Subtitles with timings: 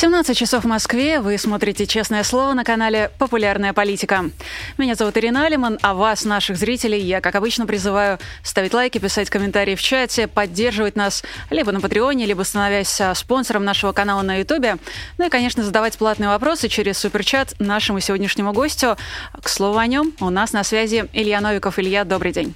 [0.00, 1.18] 17 часов в Москве.
[1.18, 4.30] Вы смотрите «Честное слово» на канале «Популярная политика».
[4.78, 9.28] Меня зовут Ирина Алиман, а вас, наших зрителей, я, как обычно, призываю ставить лайки, писать
[9.28, 14.36] комментарии в чате, поддерживать нас либо на Патреоне, либо становясь а, спонсором нашего канала на
[14.36, 14.76] Ютубе.
[15.18, 18.96] Ну и, конечно, задавать платные вопросы через суперчат нашему сегодняшнему гостю.
[19.42, 21.76] К слову о нем, у нас на связи Илья Новиков.
[21.76, 22.54] Илья, добрый день.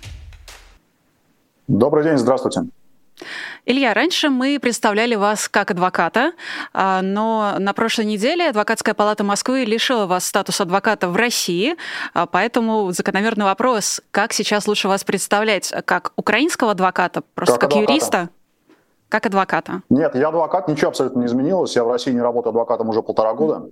[1.66, 2.68] Добрый день, здравствуйте.
[3.64, 6.32] Илья, раньше мы представляли вас как адвоката,
[6.72, 11.76] а, но на прошлой неделе Адвокатская палата Москвы лишила вас статуса адвоката в России,
[12.14, 17.80] а, поэтому закономерный вопрос, как сейчас лучше вас представлять, как украинского адвоката, просто как, как
[17.80, 18.30] юриста?
[19.08, 19.82] Как адвоката?
[19.90, 21.76] Нет, я адвокат, ничего абсолютно не изменилось.
[21.76, 23.68] Я в России не работаю адвокатом уже полтора года.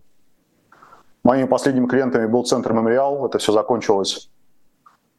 [1.24, 3.26] Моими последними клиентами был центр «Мемориал».
[3.26, 4.29] Это все закончилось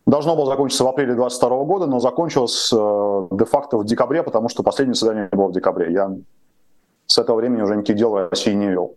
[0.05, 4.63] Должно было закончиться в апреле 2022 года, но закончилось э, де-факто в декабре, потому что
[4.63, 5.93] последнее свидание было в декабре.
[5.93, 6.11] Я
[7.05, 8.95] с этого времени уже никаких дел в России не вел.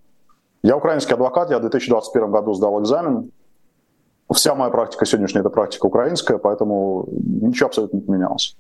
[0.63, 3.31] Я украинский адвокат, я в 2021 году сдал экзамен.
[4.33, 8.57] Вся моя практика сегодняшняя– это практика украинская, поэтому ничего абсолютно не поменялось.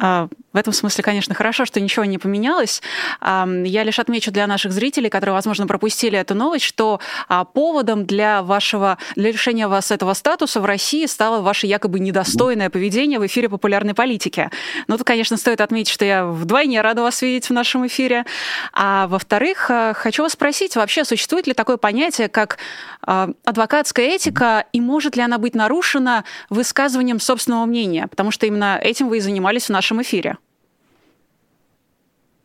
[0.00, 2.82] А, в этом смысле, конечно, хорошо, что ничего не поменялось.
[3.20, 8.42] Я лишь отмечу для наших зрителей, которые, возможно, пропустили эту новость, что а, поводом для
[8.42, 13.48] вашего для решения вас этого статуса в России стало ваше якобы недостойное поведение в эфире
[13.48, 14.50] популярной политики.
[14.86, 18.24] Ну, тут, конечно, стоит отметить, что я вдвойне рада вас видеть в нашем эфире.
[18.72, 22.58] А во-вторых, а, хочу вас спросить, вообще существует ли такое понятие, как
[23.06, 28.06] адвокатская этика, и может ли она быть нарушена высказыванием собственного мнения?
[28.06, 30.38] Потому что именно этим вы и занимались в нашем эфире.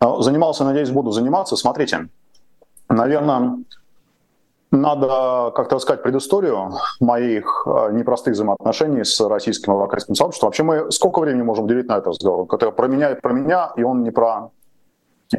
[0.01, 1.55] Ну, занимался, надеюсь, буду заниматься.
[1.55, 2.07] Смотрите,
[2.87, 3.59] наверное,
[4.71, 10.47] надо как-то рассказать предысторию моих э, непростых взаимоотношений с российским адвокатским сообществом.
[10.47, 12.47] Вообще мы сколько времени можем уделить на это разговор?
[12.51, 14.51] Это про меня и про меня, и он не про...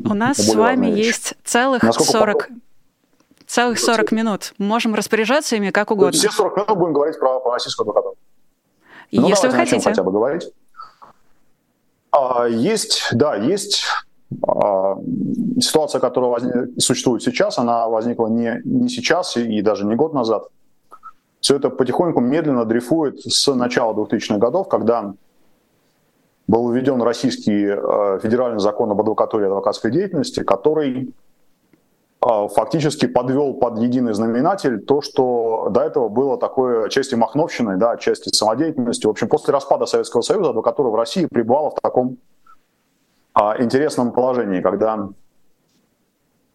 [0.05, 2.49] У нас с вами есть целых Насколько 40...
[3.47, 4.55] Целых 40 минут.
[4.59, 6.13] Можем распоряжаться ими как угодно.
[6.13, 8.17] Все 40 минут будем говорить про, про российскую адвокатуру.
[9.11, 9.81] Ну, Если вы хотите.
[9.81, 10.53] хотя бы говорить.
[12.13, 13.85] А, есть, да, есть
[14.47, 14.97] а,
[15.61, 20.49] ситуация, которая существует сейчас, она возникла не, не сейчас и даже не год назад.
[21.41, 25.15] Все это потихоньку, медленно дрейфует с начала 2000-х годов, когда
[26.47, 31.15] был введен российский э, федеральный закон об адвокатуре и адвокатской деятельности, который
[32.21, 38.29] фактически подвел под единый знаменатель то, что до этого было такое части махновщины, да, части
[38.29, 39.07] самодеятельности.
[39.07, 42.19] В общем, после распада Советского Союза адвокатура в России пребывала в таком
[43.59, 45.09] интересном положении, когда,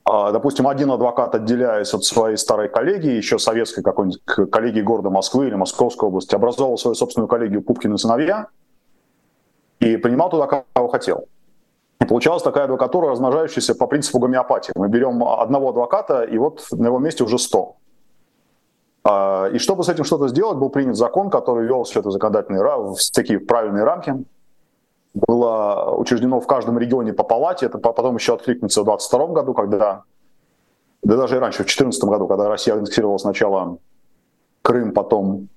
[0.04, 4.22] а, допустим, один адвокат, отделяясь от своей старой коллегии, еще советской какой-нибудь
[4.52, 8.50] коллегии города Москвы или Московской области, образовал свою собственную коллегию Пупкины сыновья
[9.80, 11.28] и принимал туда, кого хотел.
[12.02, 14.74] И получалась такая адвокатура, размножающаяся по принципу гомеопатии.
[14.76, 17.76] Мы берем одного адвоката, и вот на его месте уже 100.
[19.06, 22.64] А, и чтобы с этим что-то сделать, был принят закон, который вел все это законодательные
[22.64, 24.16] в такие правильные рамки,
[25.14, 27.68] было учреждено в каждом регионе по палате.
[27.68, 30.04] Это потом еще откликнется в 2022 году, когда,
[31.04, 33.78] да даже и раньше, в 2014 году, когда Россия аннексировала сначала
[34.62, 35.48] Крым, потом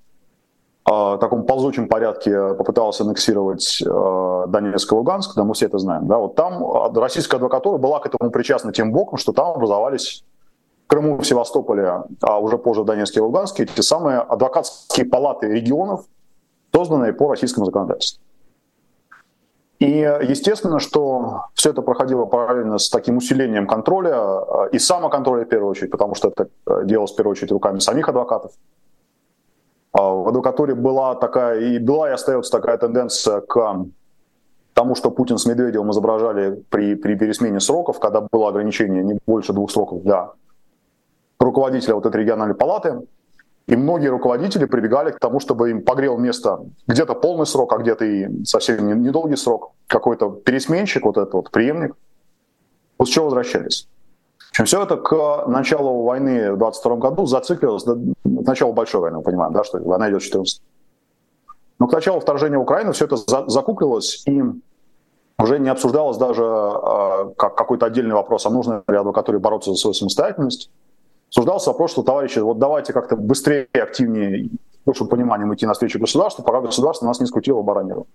[0.89, 6.07] в таком ползучем порядке попыталась аннексировать э, Донецк и Луганск, да, мы все это знаем.
[6.07, 10.25] Да, вот там российская адвокатура была к этому причастна тем боком, что там образовались
[10.85, 15.49] в Крыму, в Севастополе, а уже позже в Донецке и Луганске, те самые адвокатские палаты
[15.49, 16.07] регионов,
[16.73, 18.23] созданные по российскому законодательству.
[19.79, 25.49] И естественно, что все это проходило параллельно с таким усилением контроля э, и самоконтроля в
[25.49, 28.53] первую очередь, потому что это э, делалось в первую очередь руками самих адвокатов.
[29.99, 33.85] А в адвокатуре была такая и была и остается такая тенденция к
[34.73, 39.53] тому, что Путин с Медведевым изображали при, при пересмене сроков, когда было ограничение не больше
[39.53, 40.31] двух сроков для
[41.41, 43.01] руководителя вот этой региональной палаты.
[43.67, 48.05] И многие руководители прибегали к тому, чтобы им погрел место где-то полный срок, а где-то
[48.05, 51.97] и совсем недолгий срок, какой-то пересменщик, вот этот вот преемник.
[53.03, 53.89] С чего возвращались.
[54.59, 59.23] Общем, все это к началу войны в 22 году зациклилось, до начала большой войны, мы
[59.23, 60.63] понимаем, да, что война идет в 14
[61.79, 63.17] но к началу вторжения в Украину все это
[63.49, 64.43] закуклилось и
[65.39, 69.77] уже не обсуждалось даже э, как какой-то отдельный вопрос, а нужно ли адвокатуре бороться за
[69.77, 70.73] свою самостоятельность,
[71.29, 76.43] обсуждался вопрос, что, товарищи, вот давайте как-то быстрее, активнее, с большим пониманием идти навстречу государству,
[76.43, 78.09] пока государство нас не скрутило баранеру.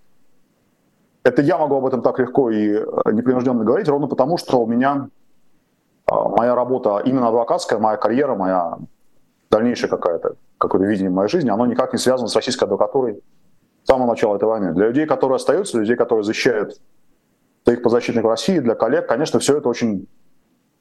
[1.23, 4.67] Это я могу об этом так легко и э, непринужденно говорить, ровно потому, что у
[4.67, 5.07] меня
[6.09, 8.77] моя работа именно адвокатская, моя карьера, моя
[9.49, 13.21] дальнейшее какое-то, какое-то видение моей жизни, оно никак не связано с российской адвокатурой
[13.83, 14.73] с самого начала этой войны.
[14.73, 16.79] Для людей, которые остаются, людей, которые защищают
[17.63, 20.07] своих подзащитных в России, для коллег, конечно, все это очень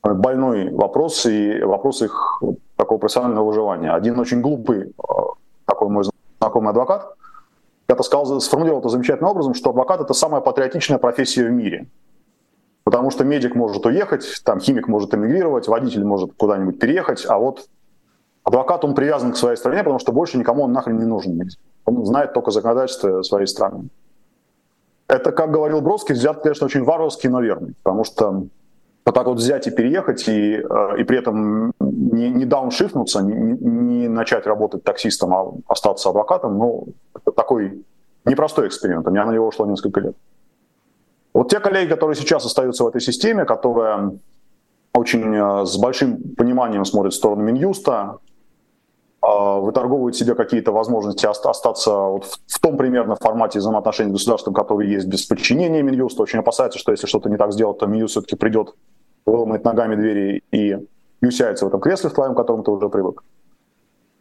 [0.02, 2.42] больной вопрос и вопрос их
[2.76, 3.92] такого профессионального выживания.
[3.92, 5.12] Один очень глупый, э,
[5.64, 6.04] такой мой
[6.40, 7.14] знакомый адвокат,
[7.86, 11.86] это сказал, сформулировал это замечательным образом, что адвокат это самая патриотичная профессия в мире.
[12.84, 17.68] Потому что медик может уехать, там химик может эмигрировать, водитель может куда-нибудь переехать, а вот
[18.44, 21.40] адвокат, он привязан к своей стране, потому что больше никому он нахрен не нужен.
[21.84, 23.88] Он знает только законодательство своей страны.
[25.06, 28.46] Это, как говорил Бродский, взят, конечно, очень варварский, но верный, потому что
[29.04, 33.34] вот так вот взять и переехать, и, э, и при этом не, не дауншифнуться, не,
[33.34, 37.84] не начать работать таксистом, а остаться адвокатом, ну, это такой
[38.24, 39.06] непростой эксперимент.
[39.06, 40.16] У меня на него ушло несколько лет.
[41.32, 44.12] Вот те коллеги, которые сейчас остаются в этой системе, которая
[44.94, 48.18] очень э, с большим пониманием смотрит в сторону Минюста,
[49.22, 54.88] э, выторговывают себе какие-то возможности остаться вот в том примерно формате взаимоотношений с государством, который
[54.88, 58.36] есть без подчинения Минюста, очень опасается, что если что-то не так сделать, то Минюст все-таки
[58.36, 58.74] придет
[59.24, 60.76] выломает ногами двери и,
[61.20, 63.22] усядется в этом кресле в твоем, к которому ты уже привык.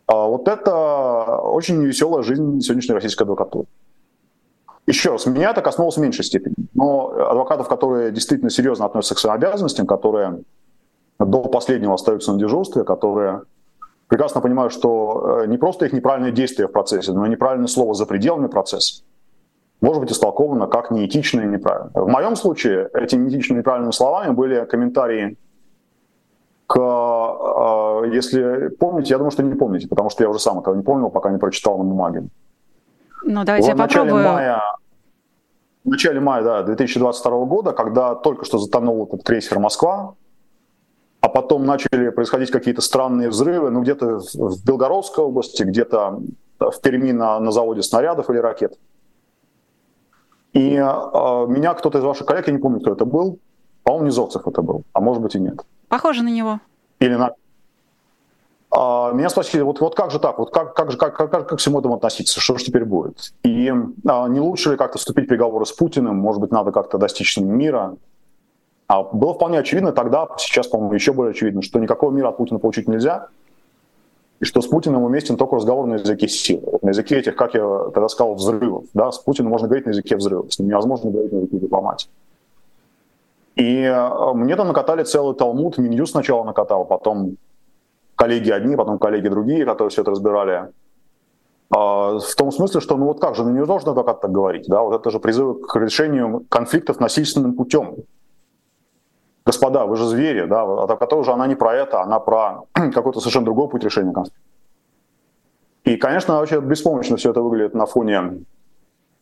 [0.05, 3.67] А вот это очень веселая жизнь сегодняшней российской адвокатуры.
[4.87, 6.55] Еще раз, меня это коснулось в меньшей степени.
[6.73, 10.41] Но адвокатов, которые действительно серьезно относятся к своим обязанностям, которые
[11.19, 13.43] до последнего остаются на дежурстве, которые
[14.07, 17.93] прекрасно понимают, что э, не просто их неправильные действия в процессе, но и неправильное слово
[17.93, 19.03] за пределами процесса
[19.81, 21.91] может быть истолковано как неэтично и неправильно.
[21.93, 25.37] В моем случае этими неэтичными и неправильными словами были комментарии
[26.67, 30.75] к, э, если помните, я думаю, что не помните, потому что я уже сам этого
[30.75, 32.23] не помнил, пока не прочитал на бумаге.
[33.33, 34.33] Ну, давайте в я начале попробую.
[34.33, 34.61] Мая,
[35.83, 40.15] в начале мая да, 2022 года, когда только что затонул этот крейсер «Москва»,
[41.21, 46.19] а потом начали происходить какие-то странные взрывы, ну, где-то в Белгородской области, где-то
[46.59, 48.77] в Перми на, на заводе снарядов или ракет–
[50.53, 53.39] и э, меня кто-то из ваших коллег, я не помню, кто это был,
[53.83, 55.61] по-моему, Низовцев это был, а может быть и нет.
[55.87, 56.59] Похоже на него.
[56.99, 57.33] Или на...
[58.73, 61.49] А, меня спросили, вот, вот как же так, вот как, как же, как, как, как
[61.49, 63.33] к всему этому относиться, что же теперь будет?
[63.43, 63.71] И
[64.07, 67.37] а, не лучше ли как-то вступить в переговоры с Путиным, может быть, надо как-то достичь
[67.37, 67.97] мира?
[68.87, 72.59] А было вполне очевидно тогда, сейчас, по-моему, еще более очевидно, что никакого мира от Путина
[72.59, 73.27] получить нельзя,
[74.39, 76.79] и что с Путиным уместен только разговор на языке силы.
[76.81, 78.85] На языке этих, как я тогда сказал, взрывов.
[78.93, 79.11] Да?
[79.11, 82.09] С Путиным можно говорить на языке взрывов, с ним невозможно говорить на языке дипломатии.
[83.55, 87.35] И э, мне там накатали целый талмуд, Минюс сначала накатал, потом
[88.21, 90.69] коллеги одни, потом коллеги другие, которые все это разбирали.
[91.75, 94.67] А, в том смысле, что ну вот как же, ну не должен адвокат так говорить,
[94.67, 97.95] да, вот это же призыв к решению конфликтов насильственным путем
[99.43, 103.19] господа, вы же звери, да, а так уже она не про это, она про какой-то
[103.19, 104.39] совершенно другой путь решения конфликта.
[105.85, 108.45] И, конечно, вообще беспомощно все это выглядит на фоне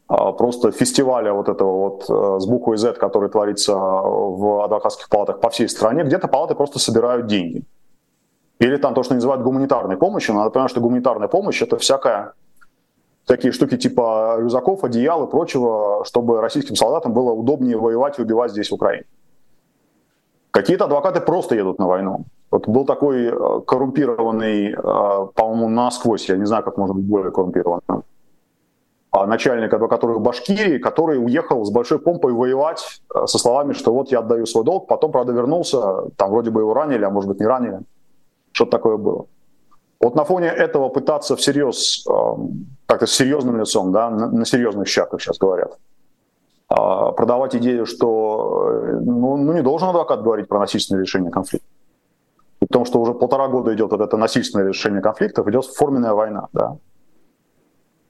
[0.09, 5.39] а, просто фестиваля вот этого вот а, с буквой Z, который творится в адвокатских палатах
[5.39, 6.03] по всей стране.
[6.03, 7.63] Где-то палаты просто собирают деньги.
[8.59, 10.35] Или там то, что называют гуманитарной помощью.
[10.35, 12.33] Надо понимать, что гуманитарная помощь– это всякая
[13.25, 18.51] такие штуки типа рюкзаков, одеял и прочего, чтобы российским солдатам было удобнее воевать и убивать
[18.51, 19.05] здесь, в Украине.
[20.51, 22.25] Какие-то адвокаты просто едут на войну.
[22.51, 24.75] Вот был такой э, коррумпированный, э,
[25.35, 28.03] по-моему, насквозь, я не знаю, как можно быть более коррумпированным,
[29.11, 33.93] а начальник адвокатуры в Башкирии, который уехал с большой помпой воевать э, со словами, что
[33.93, 37.29] вот я отдаю свой долг, потом, правда, вернулся, там вроде бы его ранили, а может
[37.29, 37.81] быть не ранили.
[38.51, 39.25] Что-то такое было.
[39.99, 42.05] Вот на фоне этого пытаться всерьез,
[42.85, 45.77] как-то с серьезным лицом, да, на, серьезных щах, как сейчас говорят,
[46.69, 51.67] а, продавать идею, что э, ну, ну, не должен адвокат говорить про насильственное решение конфликта.
[52.59, 56.47] Потому что уже полтора года идет вот это насильственное решение конфликтов, идет форменная война.
[56.53, 56.77] Да.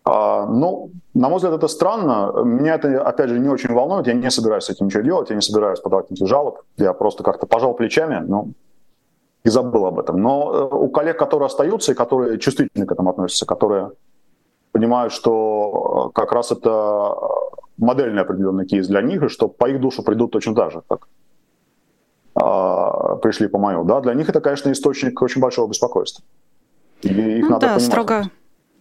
[0.03, 2.34] А, ну, на мой взгляд, это странно.
[2.43, 4.08] Меня это, опять же, не очень волнует.
[4.08, 6.60] Я не собираюсь с этим ничего делать, я не собираюсь подавать никаких жалоб.
[6.77, 8.53] Я просто как-то пожал плечами, ну,
[9.43, 10.22] и забыл об этом.
[10.22, 13.91] Но э, у коллег, которые остаются и которые чувствительно к этому относятся, которые
[14.72, 17.15] понимают, что э, как раз это
[17.77, 21.08] модельный определенный кейс для них, и что по их душу придут точно так же, как
[22.36, 23.84] а, пришли по мою.
[23.84, 24.01] Да?
[24.01, 26.24] Для них это, конечно, источник очень большого беспокойства.
[27.01, 27.84] И их ну, надо да, понимать.
[27.84, 28.24] строго,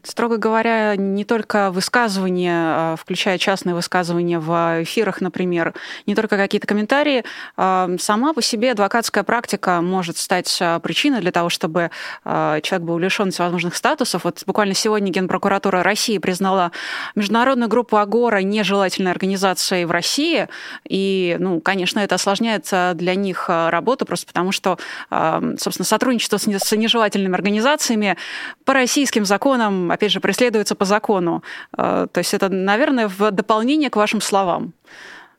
[0.04, 5.74] Строго говоря, не только высказывания, а, включая частные высказывания в эфирах, например,
[6.06, 7.24] не только какие-то комментарии,
[7.56, 11.90] а, сама по себе адвокатская практика может стать а, причиной для того, чтобы
[12.24, 14.24] человек был лишен всевозможных статусов.
[14.24, 16.72] Вот буквально сегодня Генпрокуратура России признала
[17.14, 20.48] международную группу Агора нежелательной организацией в России,
[20.88, 24.78] и, ну, конечно, это осложняет для них работу, просто потому что,
[25.10, 28.16] собственно, сотрудничество с нежелательными организациями
[28.64, 31.42] по российским законам опять же, преследуется по закону.
[31.76, 34.72] Э, то есть это, наверное, в дополнение к вашим словам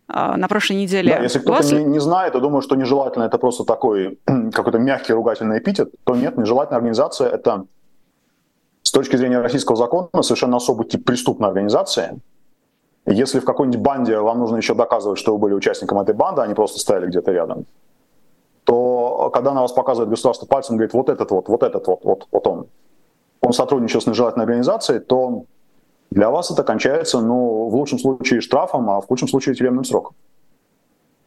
[0.07, 1.15] э, на прошлой неделе.
[1.15, 1.71] Да, если кто-то вас...
[1.71, 4.19] не, не знает и думает, что нежелательно это просто такой
[4.53, 7.65] какой-то мягкий ругательный эпитет, то нет, нежелательная организация это
[8.83, 12.19] с точки зрения российского закона совершенно особый тип преступной организации.
[13.05, 16.47] Если в какой-нибудь банде вам нужно еще доказывать, что вы были участником этой банды, а
[16.47, 17.65] не просто стояли где-то рядом,
[18.63, 22.27] то когда на вас показывает государство пальцем, говорит, вот этот вот, вот этот вот, вот,
[22.31, 22.67] вот он,
[23.41, 25.45] он сотрудничал с нежелательной организацией, то
[26.11, 30.15] для вас это кончается, ну, в лучшем случае штрафом, а в худшем случае тюремным сроком.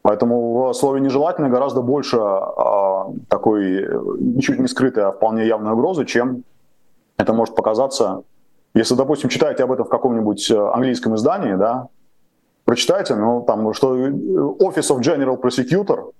[0.03, 3.87] Поэтому в слове «нежелательно» гораздо больше а, такой
[4.19, 6.43] ничуть не скрытой, а вполне явной угрозы, чем
[7.19, 8.25] это может показаться.
[8.75, 11.89] Если, допустим, читаете об этом в каком-нибудь э, английском издании, да,
[12.65, 16.11] прочитайте, ну, там, что Office of General Prosecutor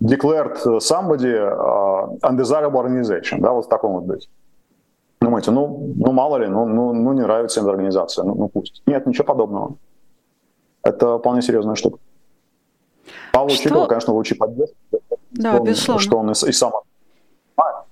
[0.00, 4.28] declared somebody uh, undesirable organization, да, вот в таком вот быть.
[5.24, 8.82] Думаете, ну, ну мало ли, ну, ну, ну не нравится эта организация, ну, ну пусть.
[8.86, 9.76] Нет, ничего подобного.
[10.82, 11.98] Это вполне серьезная штука.
[13.32, 13.62] Павлу что...
[13.62, 14.76] Чикову, конечно, лучше поддержки.
[15.30, 15.94] Да, что безусловно.
[15.94, 16.72] Он, что он и, и сам
[17.56, 17.83] А,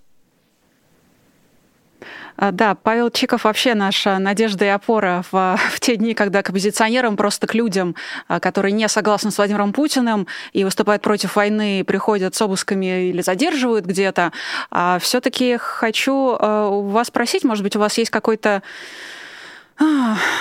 [2.37, 7.17] да, Павел Чиков вообще наша надежда и опора в, в те дни, когда к оппозиционерам,
[7.17, 7.95] просто к людям,
[8.29, 13.23] а, которые не согласны с Владимиром Путиным и выступают против войны, приходят с обысками или
[13.23, 14.33] задерживают где-то.
[14.71, 18.63] А все-таки хочу у вас спросить, может быть, у вас есть какой-то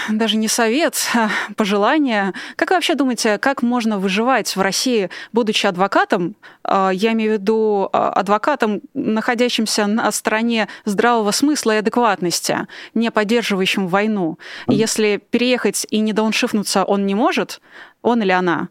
[0.10, 2.34] даже не совет, а пожелание.
[2.56, 6.36] Как вы вообще думаете, как можно выживать в России, будучи адвокатом?
[6.64, 13.12] А, я имею в виду а, адвокатом, находящимся на стороне здравого смысла и адекватности, не
[13.12, 14.38] поддерживающим войну.
[14.68, 17.62] Если переехать и не дауншифнуться он не может,
[18.02, 18.70] он или она,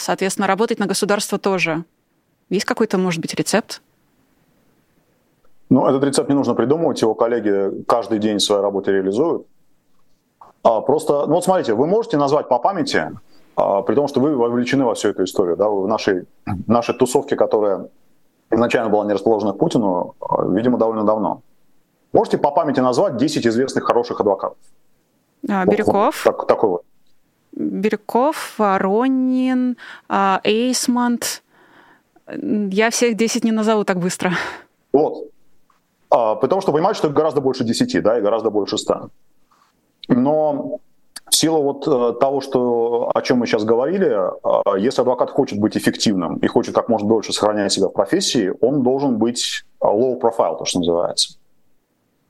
[0.00, 1.84] соответственно, работать на государство тоже.
[2.48, 3.82] Есть какой-то, может быть, рецепт?
[5.72, 9.46] Ну, этот рецепт не нужно придумывать, его коллеги каждый день в своей работе реализуют.
[10.62, 13.10] А, просто, ну вот смотрите, вы можете назвать по памяти,
[13.56, 16.26] а, при том, что вы вовлечены во всю эту историю, да, в нашей,
[16.66, 17.88] нашей тусовке, которая
[18.50, 21.42] изначально была не расположена к Путину, а, видимо, довольно давно.
[22.12, 24.58] Можете по памяти назвать 10 известных хороших адвокатов?
[25.48, 26.24] А, Бирюков.
[26.24, 26.82] Вот, так, такой вот.
[27.52, 29.76] Бирюков, Воронин,
[30.08, 31.42] Эйсмонт.
[32.28, 34.32] Я всех 10 не назову так быстро.
[34.92, 35.24] Вот.
[36.08, 39.08] Потому что понимаете, что их гораздо больше 10, да, и гораздо больше 100.
[40.08, 40.80] Но
[41.32, 45.58] в силу вот э, того, что, о чем мы сейчас говорили, э, если адвокат хочет
[45.58, 49.86] быть эффективным и хочет как можно дольше сохранять себя в профессии, он должен быть э,
[49.86, 51.38] low profile, то, что называется.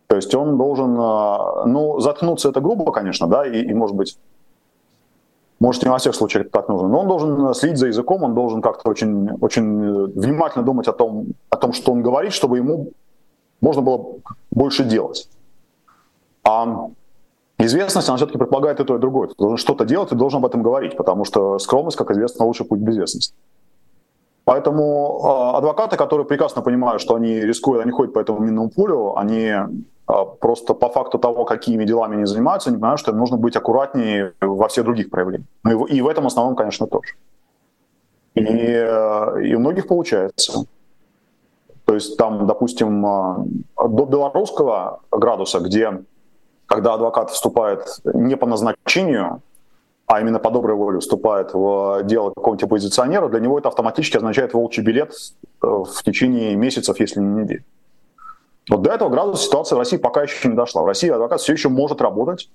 [0.06, 4.18] То есть он должен, ну, заткнуться это грубо, конечно, да, и, и может быть,
[5.58, 8.60] может, не во всех случаях так нужно, но он должен следить за языком, он должен
[8.60, 12.90] как-то очень, очень внимательно думать о том, о том, что он говорит, чтобы ему
[13.62, 14.16] можно было
[14.50, 15.30] больше делать.
[16.44, 16.90] А
[17.59, 19.28] Известность, она все-таки предполагает и то, и другое.
[19.28, 22.66] Ты должен что-то делать, ты должен об этом говорить, потому что скромность, как известно, лучший
[22.66, 23.35] путь безвестности.
[24.44, 29.16] Поэтому э, адвокаты, которые прекрасно понимают, что они рискуют, они ходят по этому минному полю,
[29.16, 33.37] они э, просто по факту того, какими делами они занимаются, они понимают, что им нужно
[33.37, 35.47] быть аккуратнее во всех других проявлениях.
[35.62, 37.14] Ну и, и в этом основном, конечно, тоже.
[38.35, 40.64] И, э, и у многих получается.
[41.85, 46.02] То есть там, допустим, до белорусского градуса, где
[46.72, 49.42] когда адвокат вступает не по назначению,
[50.06, 54.54] а именно по доброй воле вступает в дело какого-нибудь оппозиционера, для него это автоматически означает
[54.54, 57.64] волчий билет э, в течение месяцев, если не недель.
[58.70, 60.80] Вот до этого градуса ситуация в России пока еще не дошла.
[60.80, 62.50] В России адвокат все еще может работать,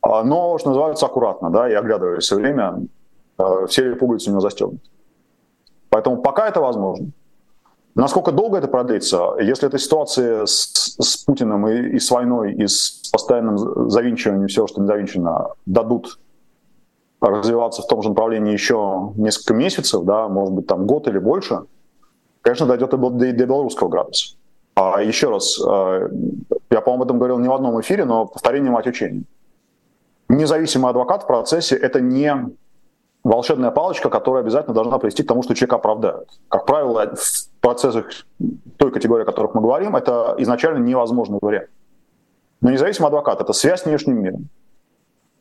[0.00, 2.78] а, но, что называется, аккуратно, да, и оглядываясь все время,
[3.36, 4.80] э, все пуговицы у него застегнуты.
[5.90, 7.08] Поэтому пока это возможно.
[7.98, 9.34] Насколько долго это продлится?
[9.40, 14.68] Если эта ситуация с, с Путиным и, и с войной, и с постоянным завинчиванием всего,
[14.68, 16.20] что не завинчено, дадут
[17.20, 21.62] развиваться в том же направлении еще несколько месяцев, да, может быть, там год или больше,
[22.42, 24.36] конечно, дойдет и до, до белорусского градуса.
[24.76, 26.08] А еще раз, э,
[26.70, 29.24] я, по-моему, об этом говорил не в одном эфире, но повторение мать учения.
[30.28, 32.32] Независимый адвокат в процессе— это не
[33.24, 36.28] волшебная палочка, которая обязательно должна привести к тому, что человека оправдают.
[36.48, 37.12] Как правило,
[37.60, 38.06] процессах
[38.76, 41.68] той категории, о которых мы говорим, это изначально невозможный вариант.
[42.60, 44.48] Но независимый адвокат– это связь с внешним миром,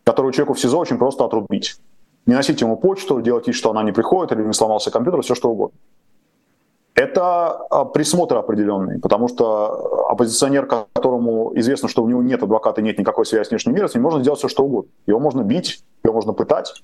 [0.03, 1.77] которую человеку в СИЗО очень просто отрубить.
[2.25, 5.33] Не носить ему почту, делать вид, что она не приходит, или не сломался компьютер, все
[5.33, 5.77] что угодно.
[6.93, 12.97] Это а, присмотр определенный, потому что оппозиционер, которому известно, что у него нет адвоката, нет
[12.97, 14.91] никакой связи с внешним миром, с ним можно сделать все что угодно.
[15.05, 16.83] Его можно бить, его можно пытать.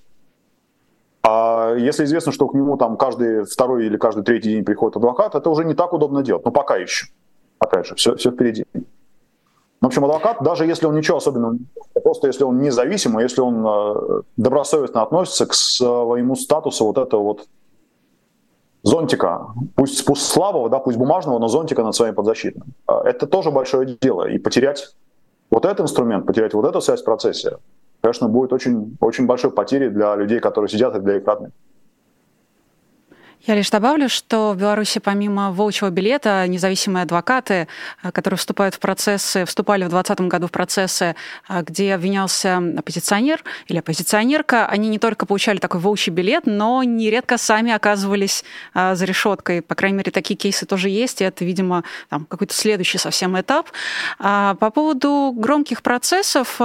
[1.25, 5.35] А если известно, что к нему там каждый второй или каждый третий день приходит адвокат,
[5.35, 6.43] это уже не так удобно делать.
[6.43, 7.07] Но пока еще.
[7.59, 8.65] Опять же, все, все впереди.
[9.79, 11.57] В общем, адвокат, даже если он ничего особенного,
[12.03, 17.47] просто если он независимый, если он э, добросовестно относится к своему статусу вот этого вот
[18.81, 22.73] зонтика, пусть, пусть слабого, да, пусть бумажного, но зонтика над своим подзащитным.
[22.85, 24.29] А это тоже большое дело.
[24.29, 24.95] И потерять
[25.49, 27.57] вот этот инструмент, потерять вот эту связь в процессе,
[28.03, 31.51] конечно, будет очень, очень большой потерей для людей, которые сидят, и для их родных.
[33.45, 37.67] Я лишь добавлю, что в Беларуси помимо волчьего билета независимые адвокаты,
[38.01, 41.17] э, которые вступают в процессы, вступали в 2020 году в процессы,
[41.49, 47.37] э, где обвинялся оппозиционер или оппозиционерка, они не только получали такой волчий билет, но нередко
[47.37, 48.45] сами оказывались
[48.75, 49.61] э, за решеткой.
[49.61, 53.67] По крайней мере, такие кейсы тоже есть, и это, видимо, там, какой-то следующий совсем этап.
[54.19, 56.61] А по поводу громких процессов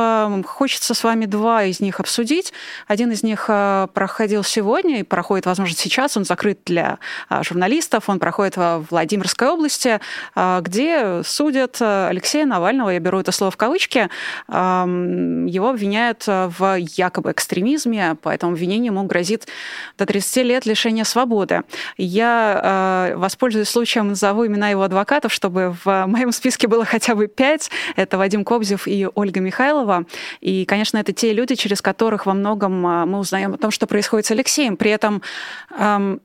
[0.47, 2.53] хочется с вами два из них обсудить.
[2.87, 6.99] Один из них проходил сегодня и проходит, возможно, сейчас, он закрыт для
[7.29, 8.09] а, журналистов.
[8.09, 10.01] Он проходит в Владимирской области,
[10.35, 14.09] а, где судят Алексея Навального, я беру это слово в кавычки,
[14.49, 19.49] его обвиняют в якобы экстремизме, по этому обвинению ему грозит
[19.97, 21.63] до 30 лет лишения свободы.
[21.97, 27.27] Я а, воспользуюсь случаем, назову имена его адвокатов, чтобы в моем списке было хотя бы
[27.27, 27.71] пять.
[27.97, 30.05] Это Вадим Кобзев и Ольга Михайлова.
[30.41, 34.27] И, конечно, это те люди, через которых во многом мы узнаем о том, что происходит
[34.27, 34.77] с Алексеем.
[34.77, 35.23] При этом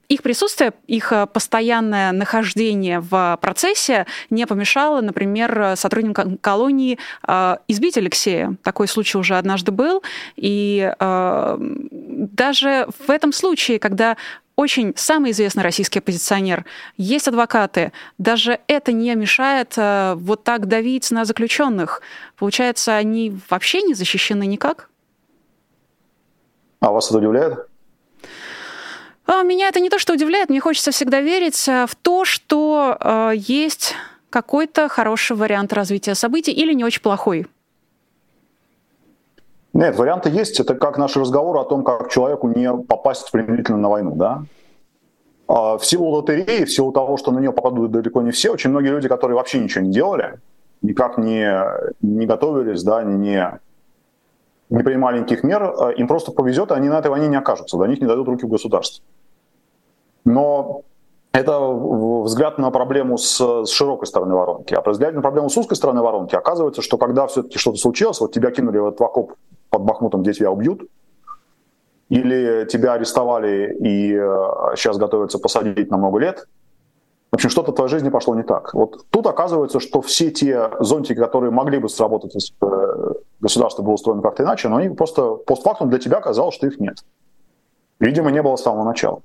[0.10, 6.98] их присутствие, их э, постоянное нахождение в процессе не помешало, например, сотрудникам колонии
[7.28, 8.56] э, избить Алексея.
[8.63, 10.02] Такой случай уже однажды был.
[10.36, 14.18] И э, даже в этом случае, когда
[14.56, 16.66] очень самый известный российский оппозиционер,
[16.98, 17.92] есть адвокаты.
[18.18, 22.02] Даже это не мешает вот так давить на заключенных.
[22.38, 24.90] Получается, они вообще не защищены никак?
[26.80, 27.73] А вас это удивляет?
[29.25, 32.98] А, меня это не то, что удивляет, мне хочется всегда верить э, в то, что
[33.00, 33.96] э, есть
[34.30, 37.48] какой-то хороший вариант развития событий или не очень плохой.
[39.74, 40.60] Нет, варианты есть.
[40.60, 44.15] Это как наш разговор о том, как человеку не попасть принудительно на войну.
[44.15, 44.43] Да?
[45.48, 48.69] А в силу лотереи, в силу того, что на нее попадут далеко не все, очень
[48.69, 50.39] многие люди, которые вообще ничего не делали,
[50.82, 51.63] никак не,
[52.02, 53.60] не готовились, да, не,
[54.69, 57.78] не принимали никаких мер, э, им просто повезет, и они на этой войне не окажутся,
[57.78, 59.04] до них не дадут руки в государство.
[60.26, 60.84] Но
[61.32, 64.74] это взгляд на проблему с, с широкой стороны воронки.
[64.74, 68.20] А при взгляде на проблему с узкой стороны воронки оказывается, что когда все-таки что-то случилось,
[68.20, 69.34] вот тебя кинули в этот окоп
[69.70, 70.84] под Бахмутом, где тебя убьют,
[72.10, 74.12] или тебя арестовали и
[74.76, 76.48] сейчас э, готовятся посадить на много лет,
[77.32, 78.72] в общем, что-то в твоей жизни пошло не так.
[78.76, 83.96] Вот тут оказывается, что все те зонтики, которые могли бы сработать, если бы государство было
[83.96, 86.98] устроено как-то иначе, но они просто постфактум для тебя оказалось, что их нет.
[88.00, 89.24] Видимо, не было с самого начала.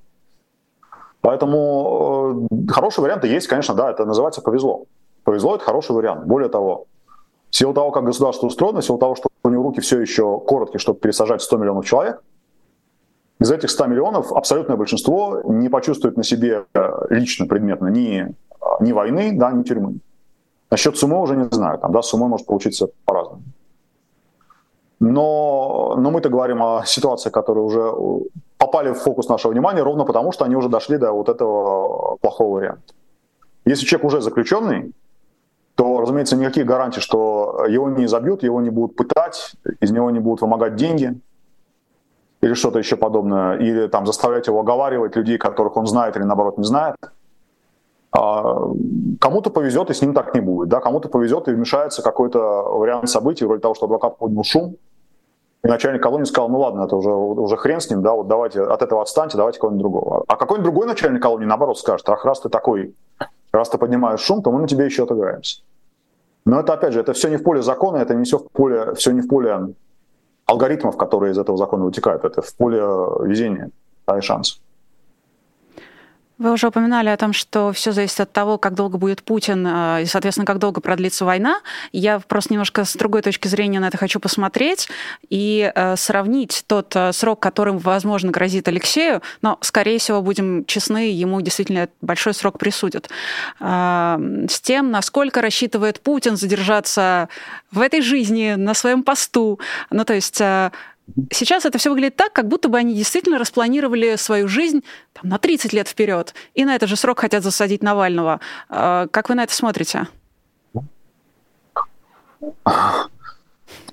[1.20, 4.84] Поэтому э, хорошие варианты есть, конечно, да, это называется повезло.
[5.24, 6.26] Повезло– это хороший вариант.
[6.26, 6.86] Более того,
[7.50, 10.40] в силу того, как государство устроено, в силу того, что у него руки все еще
[10.40, 12.22] короткие, чтобы пересажать 100 миллионов человек,
[13.40, 18.34] из этих 100 миллионов абсолютное большинство не почувствует на себе э, лично, предметно ни,
[18.80, 19.98] ни войны, да, ни тюрьмы.
[20.70, 23.42] Насчет суммы уже не знаю, там, да, суммой может получиться по-разному.
[25.00, 27.92] Но, но мы-то говорим о ситуации, которые уже
[28.58, 32.56] попали в фокус нашего внимания ровно потому, что они уже дошли до вот этого плохого
[32.56, 32.94] варианта.
[33.64, 34.92] Если человек уже заключенный,
[35.74, 40.18] то, разумеется, никаких гарантий, что его не забьют, его не будут пытать, из него не
[40.18, 41.18] будут вымогать деньги–
[42.40, 46.58] или что-то еще подобное, или там заставлять его оговаривать людей, которых он знает или наоборот
[46.58, 46.96] не знает.
[48.10, 48.70] А
[49.20, 50.68] кому-то повезет, и с ним так не будет.
[50.68, 50.80] Да?
[50.80, 54.76] Кому-то повезет, и вмешается какой-то вариант событий, вроде того, что адвокат поднял шум,
[55.64, 58.62] и начальник колонии сказал, ну ладно, это уже, уже хрен с ним, да, вот давайте
[58.62, 60.24] от этого отстаньте, давайте кого-нибудь другого.
[60.28, 62.94] А какой-нибудь другой начальник колонии, наоборот, скажет, ах, раз ты такой,
[63.52, 65.62] раз ты поднимаешь шум, то мы на тебе еще отыграемся.
[66.44, 68.94] Но это, опять же, это все не в поле закона, это не все в поле,
[68.94, 69.74] все не в поле
[70.46, 72.24] алгоритмов, которые из этого закона вытекают.
[72.24, 73.70] Это в поле везения
[74.06, 74.58] да, и шансов.
[76.38, 80.02] Вы уже упоминали о том, что все зависит от того, как долго будет Путин э,
[80.02, 81.60] и, соответственно, как долго продлится война.
[81.90, 84.88] Я просто немножко с другой точки зрения на это хочу посмотреть
[85.30, 91.10] и э, сравнить тот э, срок, которым, возможно, грозит Алексею, но, скорее всего, будем честны,
[91.10, 93.08] ему действительно большой срок присудят,
[93.60, 97.28] с тем, насколько рассчитывает Путин задержаться
[97.70, 99.58] в этой жизни, на своем посту.
[99.90, 100.40] Ну, то есть
[101.30, 105.38] Сейчас это все выглядит так, как будто бы они действительно распланировали свою жизнь там, на
[105.38, 108.40] 30 лет вперед, и на этот же срок хотят засадить Навального.
[108.68, 110.06] А, как вы на это смотрите?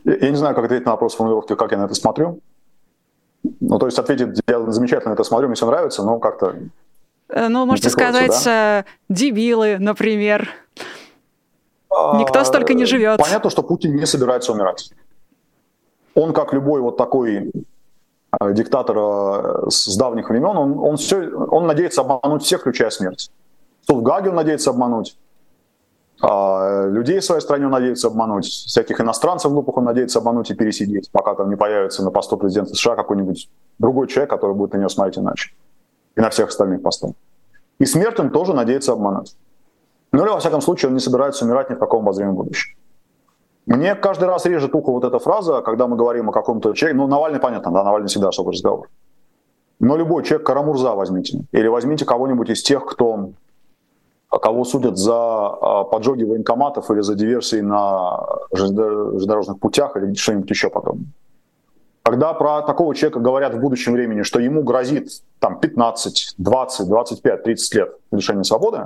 [0.03, 2.39] Я не знаю, как ответить на вопрос формулировки, как я на это смотрю.
[3.59, 6.55] Ну, то есть ответить, я замечательно это смотрю, мне все нравится, но как-то...
[7.29, 8.79] Э, ну, можете сказать, да?
[8.79, 10.49] Э, дебилы, например.
[11.89, 13.19] Никто столько не живет.
[13.19, 14.91] Понятно, что Путин не собирается умирать
[16.15, 17.51] он, как любой вот такой
[18.39, 23.31] э, диктатор э, с давних времен, он, он, все, он надеется обмануть всех, включая смерть.
[23.85, 25.17] Тут в он надеется обмануть,
[26.21, 30.55] а людей в своей стране он надеется обмануть, всяких иностранцев глупых он надеется обмануть и
[30.55, 34.77] пересидеть, пока там не появится на посту президента США какой-нибудь другой человек, который будет на
[34.77, 35.51] него смотреть иначе.
[36.15, 37.11] И на всех остальных постах.
[37.77, 39.35] И смерть он тоже надеется обмануть.
[40.13, 42.77] Ну или, во всяком случае, он не собирается умирать ни в каком обозримом будущем.
[43.65, 46.97] Мне каждый раз режет ухо вот эта фраза, когда мы говорим о каком-то человеке.
[46.97, 48.89] Ну, Навальный, понятно, да, Навальный всегда особый разговор.
[49.79, 51.41] Но любой человек, Карамурза возьмите.
[51.51, 53.31] Или возьмите кого-нибудь из тех, кто,
[54.29, 60.69] кого судят за а, поджоги военкоматов или за диверсии на железнодорожных путях или что-нибудь еще
[60.69, 61.07] подобное.
[62.03, 67.43] Когда про такого человека говорят в будущем времени, что ему грозит там, 15, 20, 25,
[67.43, 68.85] 30 лет лишения свободы,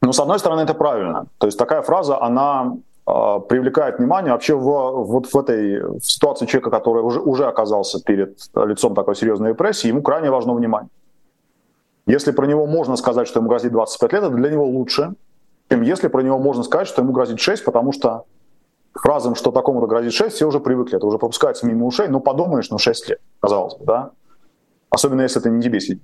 [0.00, 1.26] ну, с одной стороны, это правильно.
[1.38, 6.46] То есть такая фраза, она а, привлекает внимание вообще в, вот в этой в ситуации
[6.46, 10.90] человека, который уже, уже оказался перед лицом такой серьезной репрессии, ему крайне важно внимание.
[12.06, 15.14] Если про него можно сказать, что ему грозит 25 лет, это для него лучше,
[15.68, 18.24] чем если про него можно сказать, что ему грозит 6, потому что
[18.94, 22.70] фразам, что такому-то грозит 6, все уже привыкли, это уже пропускается мимо ушей, ну подумаешь,
[22.70, 24.10] ну 6 лет, казалось бы, да?
[24.90, 26.02] Особенно если это не тебе сидит.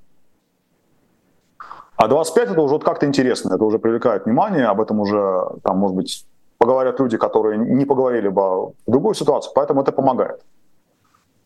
[1.97, 5.97] А 25 это уже как-то интересно, это уже привлекает внимание, об этом уже, там, может
[5.97, 6.25] быть,
[6.59, 10.45] поговорят люди, которые не поговорили бы в другую ситуацию, поэтому это помогает.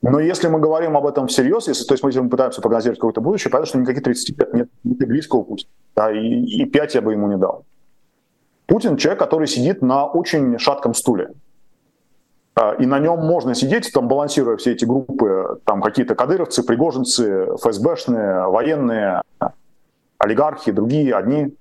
[0.01, 2.98] Но если мы говорим об этом всерьез, если, то есть мы, если мы пытаемся прогнозировать
[2.98, 5.68] какое-то будущее, понятно, что никаких 35 нет, нет близкого пути.
[5.94, 7.64] Да, и, и 5 я бы ему не дал.
[8.66, 11.31] Путин человек, который сидит на очень шатком стуле.
[12.55, 17.55] А, и на нем можно сидеть, там, балансируя все эти группы, там какие-то кадыровцы, пригожинцы,
[17.59, 19.22] ФСБшные, военные,
[20.18, 21.55] олигархи, другие, одни.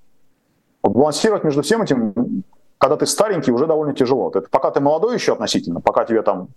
[0.82, 2.44] балансировать между всем этим
[2.82, 4.32] когда ты старенький, уже довольно тяжело.
[4.34, 6.48] Это пока ты молодой еще относительно, пока тебе там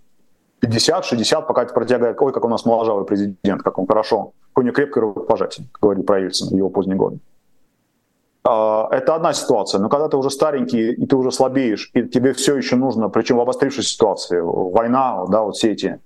[0.61, 4.63] 50-60, пока про тебя говорят, ой, как у нас моложавый президент, как он хорошо, какое
[4.63, 7.19] у него крепкое рукопожатие, как говорит про Ельцина в его поздние годы.
[8.43, 12.33] А, это одна ситуация, но когда ты уже старенький, и ты уже слабеешь, и тебе
[12.33, 15.99] все еще нужно, причем в обострившейся ситуации, война, да, вот все эти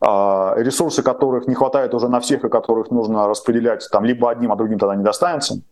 [0.00, 4.50] а, ресурсы, которых не хватает уже на всех, и которых нужно распределять там либо одним,
[4.50, 5.60] а другим тогда не достанется–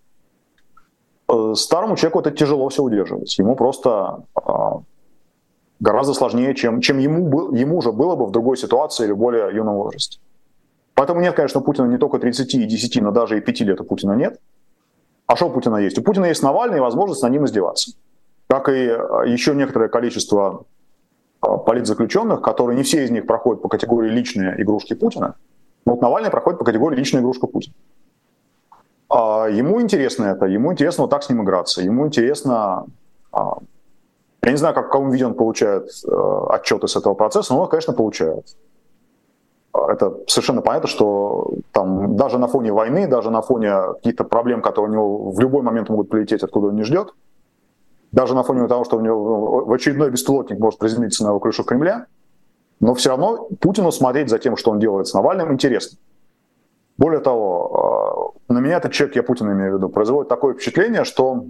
[1.55, 3.39] старому человеку это тяжело все удерживать.
[3.39, 4.83] Ему просто а,
[5.81, 9.77] гораздо сложнее, чем, чем ему, ему уже было бы в другой ситуации или более юном
[9.77, 10.19] возрасте.
[10.95, 13.85] Поэтому нет, конечно, Путина не только 30 и 10, но даже и 5 лет у
[13.85, 14.41] Путина нет.
[15.27, 15.99] А что у Путина есть?
[15.99, 17.93] У Путина есть Навальный и возможность на ним издеваться.
[18.47, 20.65] Как и а, еще некоторое количество
[21.41, 25.35] а, политзаключенных, которые не все из них проходят по категории личные игрушки Путина.
[25.85, 27.75] Вот Навальный проходит по категории личная игрушка Путина.
[29.17, 32.87] А ему интересно это, ему интересно вот так с ним играться, ему интересно...
[33.31, 33.59] А,
[34.43, 37.63] я не знаю, как, в каком виде он получает э, отчеты с этого процесса, но
[37.63, 38.45] он, конечно, получает.
[39.73, 44.61] А, это совершенно понятно, что там даже на фоне войны, даже на фоне каких-то проблем,
[44.63, 47.15] которые у него в любой момент могут прилететь, откуда он не ждет,
[48.11, 51.63] даже на фоне того, что у него в очередной беспилотник может приземлиться на его крышу
[51.63, 52.07] Кремля,
[52.81, 55.99] но все равно Путину смотреть за тем, что он делает с Навальным, интересно.
[56.97, 61.05] Более того, э, на меня этот человек, я Путина имею в виду, производит такое впечатление,
[61.05, 61.47] что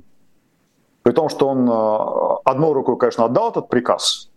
[1.02, 4.30] при том, что он э, одной рукой, конечно, отдал этот приказ,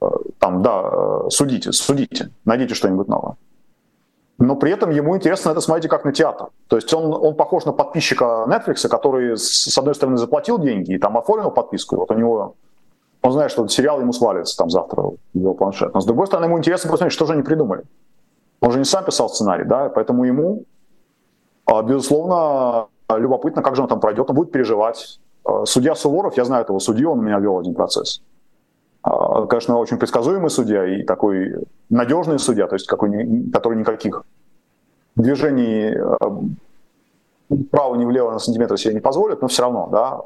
[0.00, 0.06] э,
[0.38, 3.36] там, да, судите, судите, найдите что-нибудь новое.
[4.38, 6.48] Но при этом ему интересно это смотрите как на театр.
[6.68, 10.98] То есть он, он похож на подписчика Netflix, который, с одной стороны, заплатил деньги и
[10.98, 12.54] там оформил подписку, вот у него
[13.22, 15.92] он знает, что сериал ему свалится там завтра его планшет.
[15.92, 17.82] Но с другой стороны, ему интересно посмотреть, что же они придумали.
[18.60, 20.64] Он же не сам писал сценарий, да, поэтому ему,
[21.64, 25.20] а, безусловно, любопытно, как же он там пройдет, он будет переживать.
[25.44, 28.22] А, судья Суворов, я знаю этого судью, он у меня вел один процесс.
[29.02, 31.54] А, конечно, очень предсказуемый судья и такой
[31.88, 33.10] надежный судья, то есть какой,
[33.50, 34.24] который никаких
[35.16, 35.96] движений
[37.66, 40.20] вправо, ни влево на сантиметр себе не позволят, но все равно, да,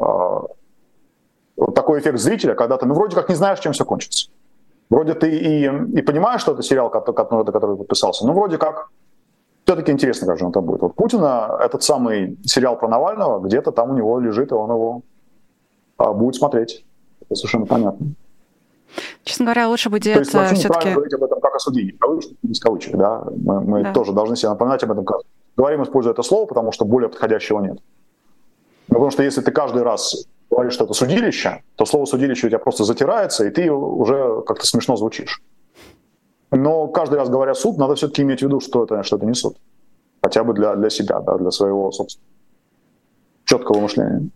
[1.75, 4.29] такой эффект зрителя, когда ты, ну, вроде как не знаешь, чем все кончится.
[4.95, 5.65] Вроде ты и,
[5.99, 8.91] и понимаешь, что это сериал, который, который подписался, но вроде как
[9.65, 10.83] все-таки интересно, как же он там будет.
[10.83, 15.03] Вот Путина, этот самый сериал про Навального, где-то там у него лежит, и он его
[15.97, 16.85] а, будет смотреть.
[17.23, 18.07] Это совершенно понятно.
[19.25, 20.93] Честно говоря, лучше бы делать все-таки...
[20.93, 23.25] говорить об этом как о судьи, кавычки, без кавычек, да?
[23.37, 23.93] Мы, мы да.
[23.93, 25.05] тоже должны себе напоминать об этом.
[25.57, 27.79] Говорим, используя это слово, потому что более подходящего нет.
[28.87, 32.59] Потому что если ты каждый раз говоришь, что это судилище, то слово судилище у тебя
[32.59, 35.43] просто затирается, и ты уже как-то смешно звучишь.
[36.51, 39.35] Но каждый раз говоря суд, надо все-таки иметь в виду, что это, что это не
[39.35, 39.57] суд.
[40.23, 42.35] Хотя бы для, для себя, да, для своего собственного
[43.45, 44.29] четкого мышления.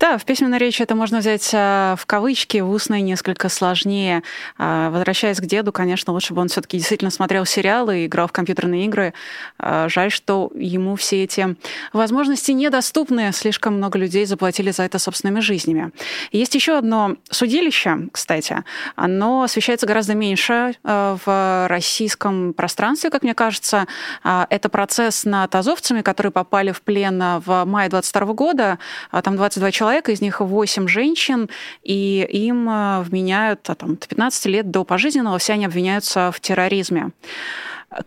[0.00, 4.22] Да, в письменной речи это можно взять а, в кавычки, в устной несколько сложнее.
[4.56, 8.32] А, возвращаясь к деду, конечно, лучше бы он все-таки действительно смотрел сериалы и играл в
[8.32, 9.12] компьютерные игры.
[9.58, 11.54] А, жаль, что ему все эти
[11.92, 13.30] возможности недоступны.
[13.34, 15.92] Слишком много людей заплатили за это собственными жизнями.
[16.32, 18.64] Есть еще одно судилище, кстати.
[18.96, 23.86] Оно освещается гораздо меньше в российском пространстве, как мне кажется.
[24.22, 28.78] Это процесс над азовцами, которые попали в плен в мае 22 года.
[29.10, 31.48] Там 22 человека человек, из них 8 женщин,
[31.82, 37.10] и им э, вменяют а, там, 15 лет до пожизненного, все они обвиняются в терроризме.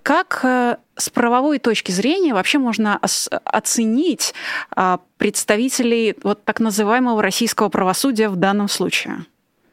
[0.02, 3.00] Как э, с правовой точки зрения вообще можно
[3.44, 4.34] оценить
[4.76, 9.26] а, представителей вот так называемого российского правосудия в данном случае?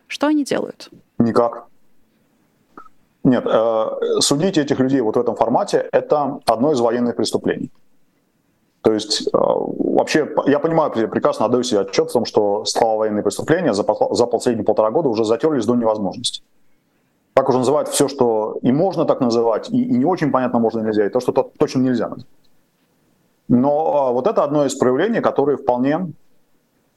[0.08, 0.90] Что они делают?
[1.18, 1.66] Никак.
[3.22, 3.86] Нет, э,
[4.20, 7.70] судить этих людей вот в этом формате– это одно из военных преступлений.
[8.82, 13.22] То есть э, вообще я понимаю, прекрасно отдаю себе отчет в том, что слова военные
[13.22, 16.42] преступления за, последние полтора года уже затерлись до невозможности.
[17.34, 20.80] Так уже называют все, что и можно так называть, и, и не очень понятно, можно
[20.80, 22.10] нельзя, и то, что то, точно нельзя.
[23.48, 26.12] Но э, вот это одно из проявлений, которые вполне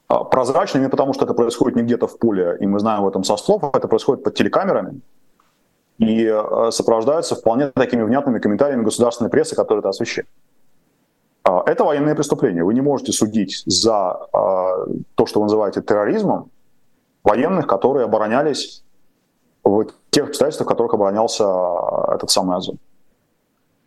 [0.08, 3.08] э, прозрачны, не потому что это происходит не где-то в поле, и мы знаем об
[3.08, 5.00] этом со слов, это происходит под телекамерами,
[5.98, 10.26] и сопровождаются вполне такими внятными комментариями государственной прессы, которая это освещает.
[11.44, 12.64] А, это военное преступление.
[12.64, 16.50] Вы не можете судить за а, то, что вы называете терроризмом,
[17.22, 18.82] военных, которые оборонялись
[19.62, 21.44] в тех обстоятельствах, в которых оборонялся
[22.14, 22.76] этот самый Азов.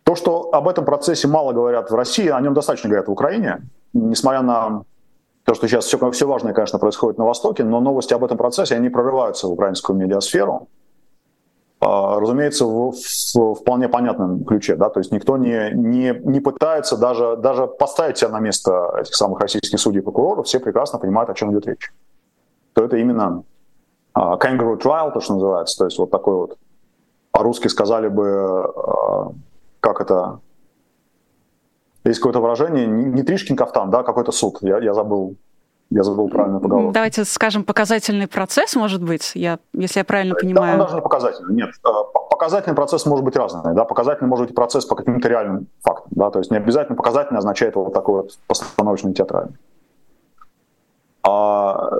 [0.04, 3.62] То, что об этом процессе мало говорят в России, о нем достаточно говорят в Украине,
[3.92, 4.84] несмотря на
[5.44, 8.74] то, что сейчас все, все важное, конечно, происходит на Востоке, но новости об этом процессе,
[8.76, 10.68] они прорываются в украинскую медиасферу.
[11.80, 16.96] А, разумеется, в, в вполне понятном ключе, да, то есть никто не, не, не пытается
[16.96, 21.30] даже, даже поставить себя на место этих самых российских судей и прокуроров, все прекрасно понимают,
[21.30, 21.92] о чем идет речь.
[22.72, 23.44] То это именно
[24.16, 26.58] uh, kangaroo trial, то, что называется, то есть вот такой вот,
[27.30, 29.34] по-русски сказали бы, uh,
[29.78, 30.40] как это,
[32.02, 35.36] есть какое-то выражение, не, не Тришкин кафтан, да, какой-то суд, я, я забыл
[35.90, 36.92] я забыл правильно поговорку.
[36.92, 40.72] Давайте скажем, показательный процесс, может быть, я, если я правильно да, понимаю.
[40.74, 41.70] Он даже не показательный, нет.
[41.84, 41.88] Э,
[42.30, 43.74] показательный процесс может быть разный.
[43.74, 43.84] Да?
[43.84, 46.10] Показательный может быть процесс по каким-то реальным фактам.
[46.10, 46.30] Да?
[46.30, 49.56] То есть не обязательно показательный означает вот такой вот постановочный театральный.
[51.22, 51.90] А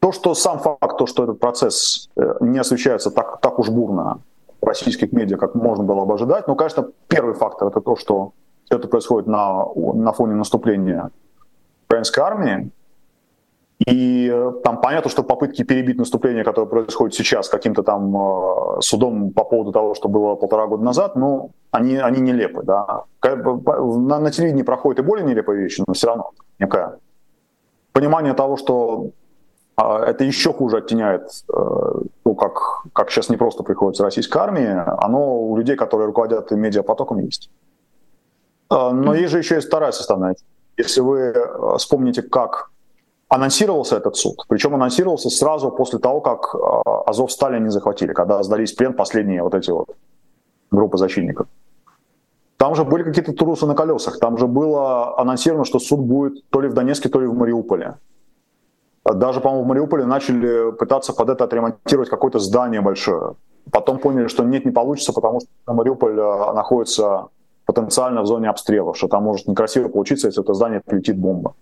[0.00, 4.20] то, что сам факт, то, что этот процесс э, не освещается так, так уж бурно
[4.60, 8.32] в российских медиа, как можно было бы ожидать, ну, конечно, первый фактор– это то, что
[8.68, 11.10] это происходит на, на фоне наступления
[11.92, 12.70] украинской армии.
[13.88, 19.32] И э, там понятно, что попытки перебить наступление, которое происходит сейчас каким-то там э, судом
[19.32, 23.04] по поводу того, что было полтора года назад, ну, они, они нелепы, да.
[23.22, 26.98] На, на телевидении проходят и более нелепые вещи, но все равно некое
[27.92, 29.10] понимание того, что
[29.76, 32.52] э, это еще хуже оттеняет э, то, как,
[32.92, 37.50] как сейчас не просто приходится российской армии, оно у людей, которые руководят медиапотоком, есть.
[38.70, 40.34] Э, но есть же еще и вторая составная
[40.76, 42.70] если вы э, вспомните, как
[43.28, 46.58] анонсировался этот суд, причем анонсировался сразу после того, как э,
[47.06, 49.96] Азов Стали не захватили, когда сдались в плен последние вот эти вот
[50.70, 51.46] группы защитников.
[52.56, 56.60] Там же были какие-то турусы на колесах, там же было анонсировано, что суд будет то
[56.60, 57.96] ли в Донецке, то ли в Мариуполе.
[59.04, 63.34] Даже, по-моему, в Мариуполе начали пытаться под это отремонтировать какое-то здание большое.
[63.72, 67.28] Потом поняли, что нет, не получится, потому что Мариуполь э, находится
[67.72, 71.54] потенциально в зоне обстрелов, что там может некрасиво получиться, если это здание прилетит бомба.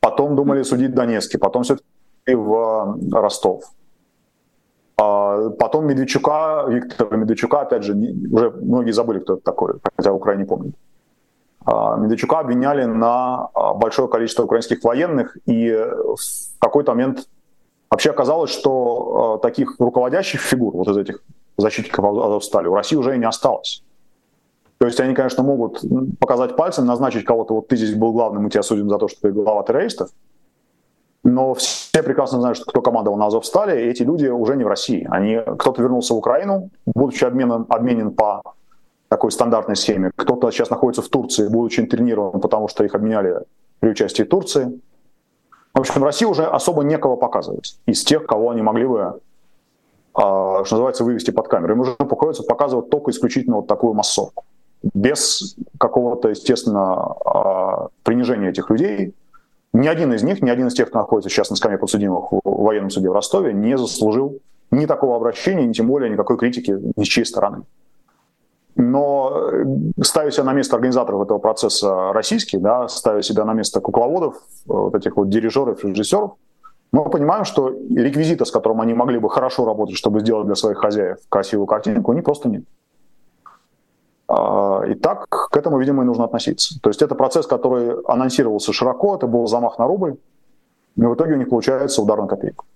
[0.00, 1.84] Потом думали судить Донецкий, потом все-таки
[2.34, 3.64] в э, Ростов.
[4.96, 7.94] А потом Медведчука, Виктора Медведчука, опять же,
[8.32, 10.74] уже многие забыли, кто это такой, хотя Украина не помнит.
[11.64, 17.28] А, Медведчука обвиняли на а, большое количество украинских военных, и в какой-то момент
[17.90, 21.22] вообще оказалось, что э, таких руководящих фигур, вот из этих
[21.56, 23.82] защитников Азовстали, у России уже и не осталось.
[24.78, 25.82] То есть они, конечно, могут
[26.20, 29.20] показать пальцем, назначить кого-то, вот ты здесь был главным, мы тебя судим за то, что
[29.22, 30.10] ты глава террористов.
[31.24, 34.68] Но все прекрасно знают, что кто командовал на Азовстале, и эти люди уже не в
[34.68, 35.06] России.
[35.10, 38.42] Они, кто-то вернулся в Украину, будучи обменен, обменен по
[39.08, 40.12] такой стандартной схеме.
[40.14, 43.40] Кто-то сейчас находится в Турции, будучи интернирован, потому что их обменяли
[43.80, 44.80] при участии Турции.
[45.74, 49.20] В общем, России уже особо некого показывать из тех, кого они могли бы,
[50.14, 51.74] а, что называется, вывести под камеру.
[51.74, 54.44] Им уже приходится показывать только исключительно вот такую массовку.
[54.82, 59.14] Без какого-то, естественно, а, принижения этих людей.
[59.72, 62.40] Ни один из них, ни один из тех, кто находится сейчас на скамье подсудимых в
[62.44, 64.38] военном суде в Ростове, не заслужил
[64.70, 67.62] ни такого обращения, ни тем более никакой критики ни с чьей стороны.
[68.76, 69.64] Но э,
[70.02, 74.38] ставя себя на место организаторов этого процесса российских, да, ставя себя на место кукловодов, э,
[74.66, 76.32] вот этих вот дирижеров, режиссеров,
[76.92, 80.78] мы понимаем, что реквизита, с которым они могли бы хорошо работать, чтобы сделать для своих
[80.78, 82.64] хозяев красивую картинку, у них просто нет.
[84.28, 86.78] А, и так к этому, видимо, и нужно относиться.
[86.82, 90.16] То есть это процесс, который анонсировался широко, это был замах на рубль,
[90.96, 92.66] и в итоге у них получается удар на копейку.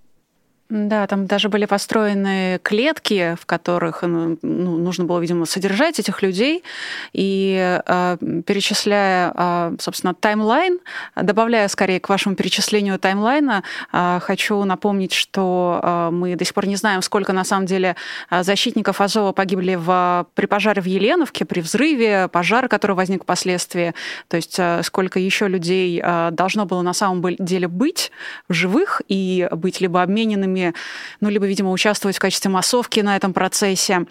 [0.74, 6.22] Да, там даже были построены клетки, в которых ну, ну нужно было, видимо, содержать этих
[6.22, 6.64] людей.
[7.12, 10.78] И э, перечисляя, э, собственно, таймлайн,
[11.14, 16.66] добавляя скорее к вашему перечислению таймлайна, э, хочу напомнить, что э, мы до сих пор
[16.66, 17.94] не знаем, сколько на самом деле
[18.30, 23.92] защитников Азова погибли в, при пожаре в Еленовке, при взрыве, пожара, который возник впоследствии.
[24.28, 28.10] То есть э, сколько еще людей э, должно было на самом деле быть
[28.48, 30.74] в живых и быть либо обмененными ими,
[31.20, 34.06] ну, либо, видимо, участвовать в качестве массовки на этом процессе.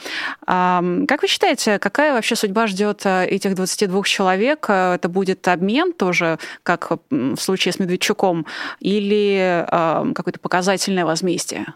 [0.46, 4.66] Как вы считаете, какая вообще судьба ждет э, этих 22 человек?
[4.70, 8.46] Э, это будет обмен тоже, как в случае с Медведчуком,
[8.80, 11.74] или какое-то показательное возмездие?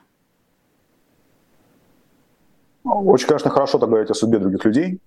[2.84, 5.00] Очень, конечно, хорошо так говорить о судьбе других людей,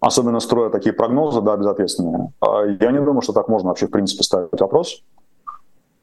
[0.00, 2.32] особенно строя такие прогнозы, да, безответственные.
[2.40, 5.02] А я не думаю, что так можно вообще, в принципе, ставить вопрос.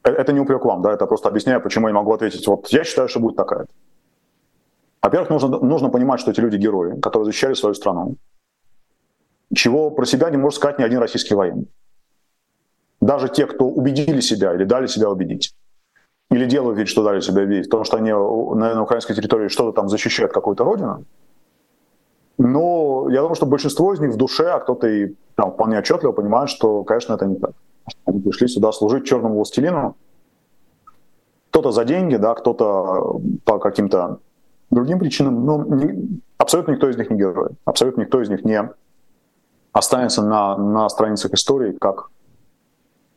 [0.06, 2.46] Э, это не упрек вам, да, это просто объясняю, почему я не могу ответить.
[2.46, 3.66] Вот я считаю, что будет такая.
[5.02, 8.16] Во-первых, нужно, нужно понимать, что эти люди герои, которые защищали свою страну.
[9.54, 11.68] Чего про себя не может сказать ни один российский военный.
[13.00, 15.54] Даже те, кто убедили себя или дали себя убедить,
[16.30, 19.72] или делают вид, что дали себя убедить, потому что они на, на украинской территории что-то
[19.72, 21.04] там защищают, какую-то родину.
[22.38, 26.12] Но я думаю, что большинство из них в душе, а кто-то и там вполне отчетливо
[26.12, 27.52] понимает, что, конечно, это не так.
[28.04, 29.96] Они пришли сюда служить черному властелину.
[31.50, 34.18] Кто-то за деньги, да, кто-то по каким-то
[34.70, 35.44] другим причинам.
[35.44, 37.50] Но не, абсолютно никто из них не герой.
[37.64, 38.70] Абсолютно никто из них не
[39.72, 42.10] останется на, на страницах истории как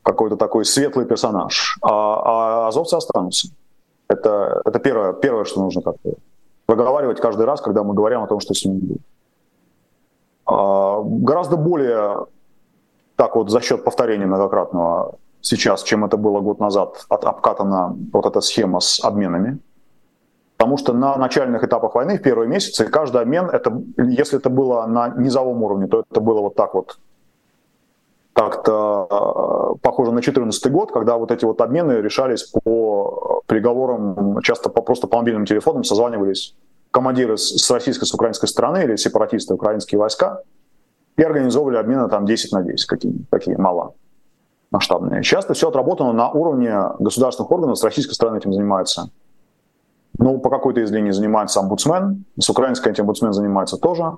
[0.03, 1.77] какой-то такой светлый персонаж.
[1.81, 3.49] А, а азовцы останутся.
[4.07, 6.13] Это, это первое, первое, что нужно как-то
[6.65, 9.01] проговаривать каждый раз, когда мы говорим о том, что с ними будет.
[10.45, 12.25] А, гораздо более
[13.19, 18.25] так вот за счет повторения многократного сейчас, чем это было год назад, от, обкатана вот
[18.25, 19.59] эта схема с обменами.
[20.55, 24.85] Потому что на начальных этапах войны, в первые месяцы, каждый обмен, это, если это было
[24.87, 26.97] на низовом уровне, то это было вот так вот,
[28.31, 34.69] как-то э, похоже на 2014 год, когда вот эти вот обмены решались по переговорам, часто
[34.69, 36.55] по, просто по мобильным телефонам созванивались
[36.91, 40.41] командиры с, российской, с украинской стороны или сепаратисты, украинские войска,
[41.19, 43.93] и организовывали обмены там 10 на 10, какие, такие мало
[44.71, 45.21] масштабные.
[45.21, 49.09] Часто все отработано на уровне государственных органов, с российской стороны этим занимается.
[50.17, 54.13] Ну, по какой-то из линий занимается омбудсмен, с украинской омбудсмен занимается тоже.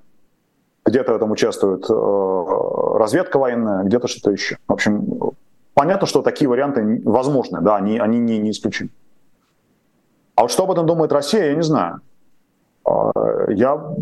[0.85, 4.57] Где-то в этом участвует э, разведка военная, где-то что-то еще.
[4.67, 5.31] В общем,
[5.73, 8.91] понятно, что такие варианты возможны, да, они, они не, не исключены.
[10.35, 12.01] А вот что об этом думает Россия, я не знаю.
[12.85, 13.95] Э, я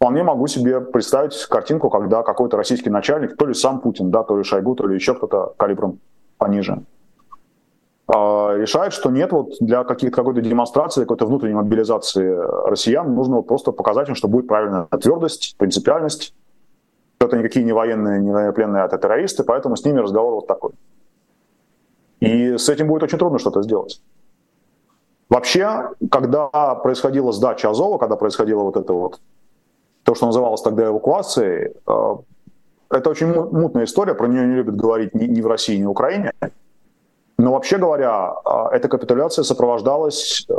[0.00, 4.34] вполне могу себе представить картинку, когда какой-то российский начальник, то ли сам Путин, да, то
[4.34, 5.98] ли Шойгу, то ли еще кто-то калибром
[6.38, 6.82] пониже,
[8.06, 12.34] а, решает, что нет, вот для каких-то какой-то демонстрации, какой-то внутренней мобилизации
[12.66, 16.34] россиян нужно просто показать им, что будет правильная твердость, принципиальность,
[17.18, 20.46] что это никакие не военные, не военнопленные, а это террористы, поэтому с ними разговор вот
[20.46, 20.70] такой.
[22.20, 24.00] И с этим будет очень трудно что-то сделать.
[25.28, 29.20] Вообще, когда происходила сдача Азова, когда происходило вот это вот
[30.10, 32.16] то, что называлось тогда эвакуацией, э,
[32.90, 36.32] это очень мутная история, про нее не любят говорить ни в России, ни в Украине.
[37.38, 40.54] Но вообще говоря, э, эта капитуляция сопровождалась э,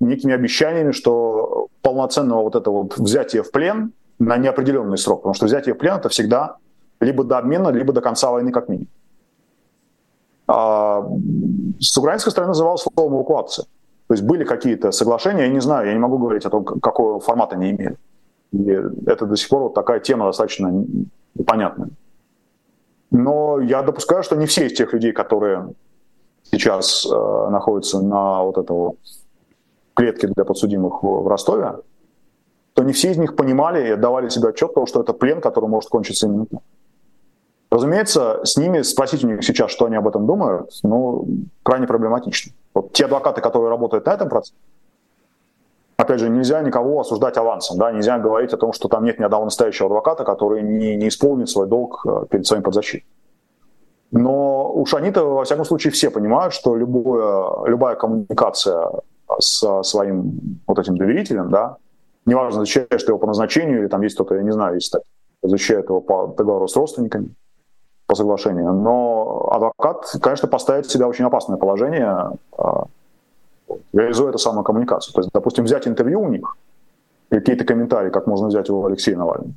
[0.00, 5.76] некими обещаниями, что полноценного вот этого взятия в плен на неопределенный срок, потому что взятие
[5.76, 6.56] в плен это всегда
[7.00, 8.88] либо до обмена, либо до конца войны как минимум.
[10.48, 11.04] А
[11.78, 13.66] с украинской стороны называлось словом эвакуация.
[14.08, 17.20] То есть были какие-то соглашения, я не знаю, я не могу говорить о том, какого
[17.20, 17.96] формата они имели
[18.56, 18.70] И
[19.06, 20.72] это до сих пор вот такая тема достаточно
[21.34, 21.90] непонятная.
[23.10, 25.74] Но я допускаю, что не все из тех людей, которые
[26.42, 28.94] сейчас э, находятся на вот этого
[29.94, 31.76] клетке для подсудимых в Ростове,
[32.74, 35.68] то не все из них понимали и отдавали себе отчет того, что это плен, который
[35.68, 36.60] может кончиться именно так.
[37.70, 41.26] Разумеется, с ними спросить у них сейчас, что они об этом думают, ну,
[41.62, 42.52] крайне проблематично.
[42.74, 44.54] Вот те адвокаты, которые работают на этом процессе,
[45.96, 49.24] опять же, нельзя никого осуждать авансом, да, нельзя говорить о том, что там нет ни
[49.24, 53.10] одного настоящего адвоката, который не, не исполнит свой долг э, перед своим подзащитным.
[54.12, 58.90] Но уж они-то, во всяком случае, все понимают, что любое, любая коммуникация
[59.38, 61.76] с своим вот этим доверителем, да,
[62.24, 64.94] неважно, защищаешь ты его по назначению, или там есть кто-то, я не знаю, есть
[65.42, 67.30] защищает его по договору с родственниками,
[68.06, 68.72] по соглашению.
[68.72, 72.84] Но адвокат, конечно, поставит себя в очень опасное положение, а,
[73.92, 75.12] реализуя эту самую коммуникацию.
[75.14, 76.56] То есть, допустим, взять интервью у них,
[77.30, 79.52] какие-то комментарии, как можно взять у Алексея Навального,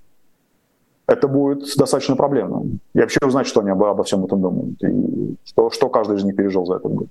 [1.07, 2.63] это будет достаточно проблемно.
[2.93, 6.23] И вообще узнать, что они обо, обо всем этом думают, и что, что каждый из
[6.23, 7.07] них пережил за этот год.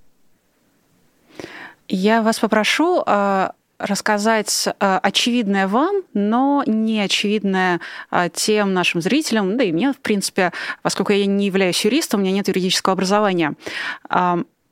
[1.89, 7.81] Я вас попрошу а, рассказать а, очевидное вам, но не очевидное
[8.11, 12.23] а, тем нашим зрителям, да и мне, в принципе, поскольку я не являюсь юристом, у
[12.23, 13.55] меня нет юридического образования.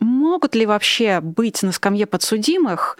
[0.00, 2.96] Могут ли вообще быть на скамье подсудимых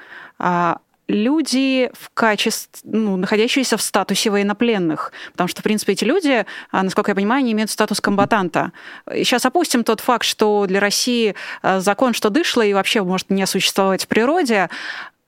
[1.08, 5.12] люди в качестве, ну, находящиеся в статусе военнопленных.
[5.32, 8.72] Потому что, в принципе, эти люди, а, насколько я понимаю, не имеют статус комбатанта.
[9.08, 13.46] Сейчас опустим тот факт, что для России а, закон, что дышло, и вообще может не
[13.46, 14.68] существовать в природе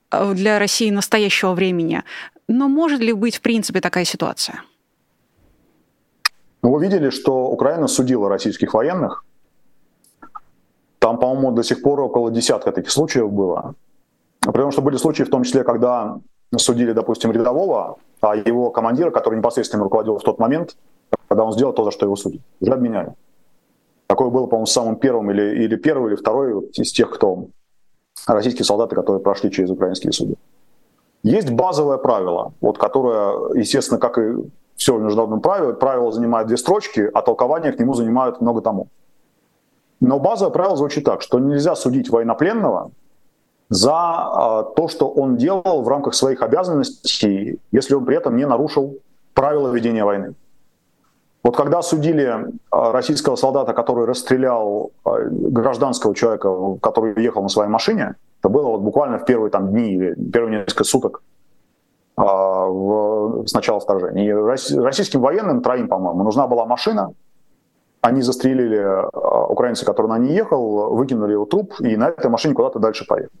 [0.09, 2.03] а, для России настоящего времени.
[2.47, 4.63] Но может ли быть, в принципе, такая ситуация?
[6.61, 9.23] Ну, вы видели, что Украина судила российских военных.
[10.99, 13.75] Там, по-моему, до сих пор около десятка таких случаев было.
[14.41, 16.19] Потому что были случаи, в том числе, когда
[16.57, 20.77] судили, допустим, рядового, а его командира, который непосредственно руководил в тот момент,
[21.27, 23.13] когда он сделал то, за что его судили, уже обменяли.
[24.07, 27.45] Такое было, по-моему, самым первым или, или первый, или второй из тех, кто
[28.27, 30.35] российские солдаты, которые прошли через украинские суды.
[31.23, 36.57] Есть базовое правило, вот, которое, естественно, как и все в международном праве, правило занимает две
[36.57, 38.87] строчки, а толкование к нему занимает много томов.
[39.99, 42.91] Но базовое правило звучит так, что нельзя судить военнопленного
[43.69, 48.45] за а, то, что он делал в рамках своих обязанностей, если он при этом не
[48.45, 48.97] нарушил
[49.33, 50.33] правила ведения войны.
[51.43, 57.69] Вот когда судили а, российского солдата, который расстрелял а, гражданского человека, который ехал на своей
[57.69, 61.21] машине, это было вот буквально в первые там, дни или первые несколько суток
[62.15, 64.27] в, с начала вторжения.
[64.27, 67.13] И российским военным, троим, по-моему, нужна была машина,
[68.01, 69.05] они застрелили
[69.51, 73.31] украинца, который на ней ехал, выкинули его труп, и на этой машине куда-то дальше поехали.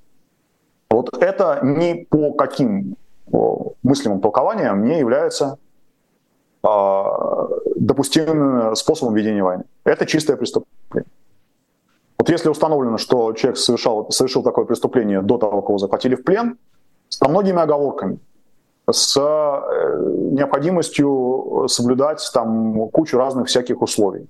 [0.89, 2.95] Вот это ни по каким
[3.83, 5.57] мыслимым толкованиям не является
[6.63, 9.63] а, допустимым способом ведения войны.
[9.83, 11.09] Это чистое преступление.
[12.17, 16.23] Вот если установлено, что человек совершал, совершил такое преступление до того, как его захватили в
[16.23, 16.57] плен,
[17.07, 18.19] с многими оговорками,
[18.91, 24.27] с э, необходимостью соблюдать там кучу разных всяких условий.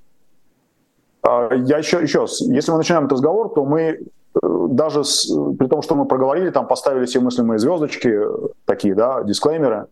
[1.21, 3.99] А, я еще, еще раз, если мы начинаем этот разговор, то мы
[4.41, 8.19] даже с, при том, что мы проговорили, там поставили все мыслимые звездочки,
[8.65, 9.87] такие, да, дисклеймеры,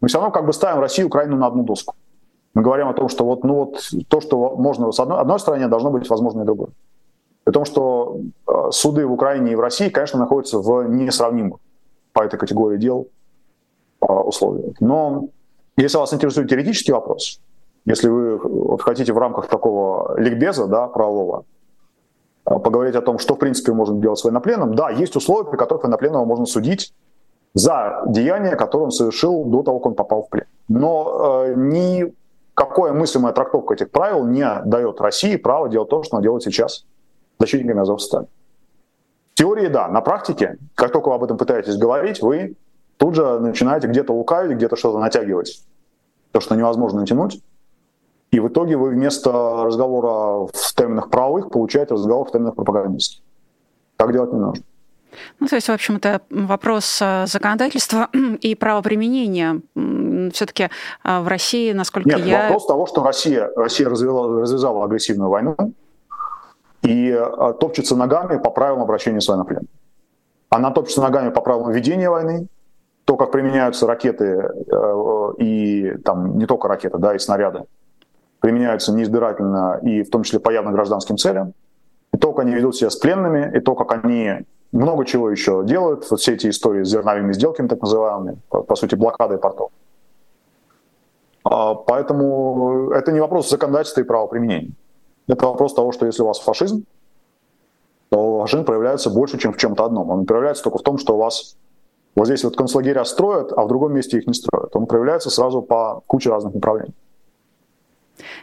[0.00, 1.94] мы все равно как бы ставим Россию, Украину на одну доску.
[2.54, 5.68] Мы говорим о том, что вот, ну вот то, что можно с одной, одной стороны,
[5.68, 6.68] должно быть возможно и другой.
[7.44, 11.60] При том, что э, суды в Украине и в России, конечно, находятся в несравнимых
[12.12, 13.08] по этой категории дел
[14.00, 14.80] э, условиях.
[14.80, 15.28] Но
[15.76, 17.40] если вас интересует теоретический вопрос,
[17.86, 21.44] если вы вот, хотите в рамках такого ликбеза да, правового,
[22.46, 24.74] Э, поговорить о том, что в принципе можно делать с военнопленным.
[24.74, 26.94] Да, есть условия, при которых военнопленного можно судить
[27.54, 30.46] за деяние, которое он совершил до того, как он попал в плен.
[30.68, 36.22] Но э, никакая мыслимая трактовка этих правил не дает России право делать то, что она
[36.22, 36.86] делает сейчас
[37.38, 38.26] защитниками Азовстали.
[39.34, 42.56] В теории да, на практике, как только вы об этом пытаетесь говорить, вы
[42.96, 45.62] тут же начинаете где-то лукавить, где-то что-то натягивать.
[46.32, 47.42] То, что невозможно натянуть.
[48.36, 49.32] И в итоге вы вместо
[49.64, 53.22] разговора в терминах правовых получаете разговор в терминах пропагандистских.
[53.96, 54.62] Так делать не нужно.
[55.40, 58.10] Ну, то есть, в общем, это вопрос э, законодательства
[58.42, 59.62] и правоприменения.
[60.34, 62.42] Все-таки э, в России, насколько Нет, я...
[62.42, 65.56] вопрос того, что Россия, Россия развела, развязала агрессивную войну
[66.82, 69.68] и э, топчется ногами по правилам обращения с военнопленными.
[70.50, 72.48] Она топчется ногами по правилам ведения войны,
[73.06, 74.50] то, как применяются ракеты
[75.38, 77.62] и там не только ракеты, да, и снаряды,
[78.46, 81.52] применяются неизбирательно и в том числе по явно гражданским целям,
[82.14, 85.64] и то, как они ведут себя с пленными, и то, как они много чего еще
[85.64, 89.72] делают, вот все эти истории с зерновыми сделками, так называемыми, по, по сути, блокадой портов.
[91.42, 94.74] А, поэтому это не вопрос законодательства и правоприменения.
[95.26, 96.84] Это вопрос того, что если у вас фашизм,
[98.10, 100.10] то фашизм проявляется больше, чем в чем-то одном.
[100.10, 101.56] Он проявляется только в том, что у вас
[102.14, 104.76] вот здесь вот концлагеря строят, а в другом месте их не строят.
[104.76, 106.94] Он проявляется сразу по куче разных направлений.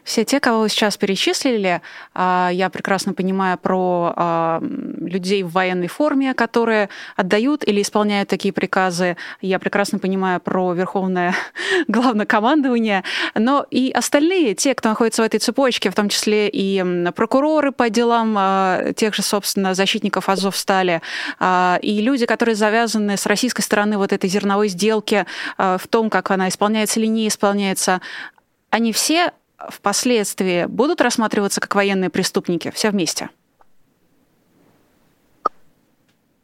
[0.03, 1.82] Все те, кого вы сейчас перечислили,
[2.13, 8.53] а, я прекрасно понимаю про а, людей в военной форме, которые отдают или исполняют такие
[8.53, 9.17] приказы.
[9.41, 11.36] Я прекрасно понимаю про верховное
[11.88, 13.03] главнокомандование.
[13.36, 16.84] Но и остальные, те, кто находится в этой цепочке, в том числе и
[17.15, 21.01] прокуроры по делам а, тех же, собственно, защитников Азовстали,
[21.82, 25.26] и люди, которые завязаны с российской стороны вот этой зерновой сделки
[25.57, 28.01] в том, как она исполняется или не исполняется,
[28.69, 29.34] они все
[29.70, 33.30] впоследствии будут рассматриваться как военные преступники все вместе?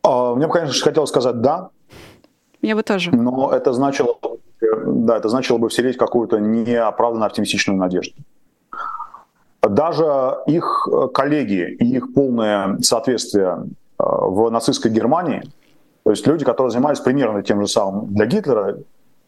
[0.03, 1.69] А, мне бы, конечно, хотелось сказать «да».
[2.61, 3.11] Мне бы тоже.
[3.11, 4.17] Но это значило,
[4.59, 8.15] да, это значило бы вселить какую-то неоправданно оптимистичную надежду.
[9.61, 13.65] Даже их коллеги и их полное соответствие
[13.97, 15.43] э, в нацистской Германии,
[16.03, 18.77] то есть люди, которые занимались примерно тем же самым для Гитлера,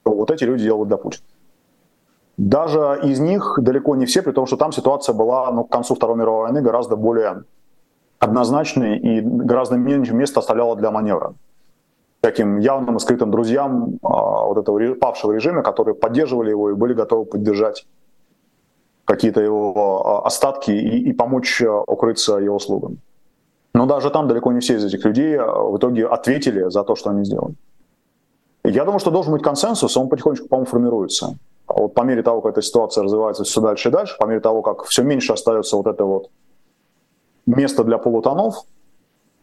[0.04, 1.24] вот эти люди делают для Путина.
[2.42, 5.94] Даже из них далеко не все, при том, что там ситуация была ну, к концу
[5.94, 7.44] Второй мировой войны гораздо более
[8.18, 11.36] однозначной и гораздо меньше места оставляла для маневра.
[12.20, 16.96] Таким явным и скрытым друзьям а, вот этого павшего режима, которые поддерживали его и были
[16.96, 17.86] готовы поддержать
[19.06, 22.98] какие-то его а, остатки и, и помочь а, укрыться его слугам.
[23.76, 26.96] Но даже там далеко не все из этих людей а, в итоге ответили за то,
[26.96, 27.54] что они сделали.
[28.64, 31.38] Я думаю, что должен быть консенсус, он потихонечку, по-моему, формируется.
[31.72, 34.42] А вот по мере того, как эта ситуация развивается все дальше и дальше, по мере
[34.42, 36.30] того, как все меньше остается вот это вот
[37.46, 38.56] место для полутонов,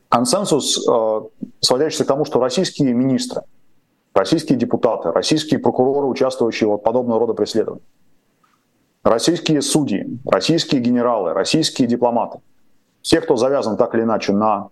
[0.08, 1.20] консенсус, э,
[1.60, 3.42] сводящийся к тому, что российские министры,
[4.14, 7.86] российские депутаты, российские прокуроры, участвующие в подобного рода преследованиях,
[9.04, 12.40] российские судьи, российские генералы, российские дипломаты,
[13.00, 14.68] все, кто завязан так или иначе на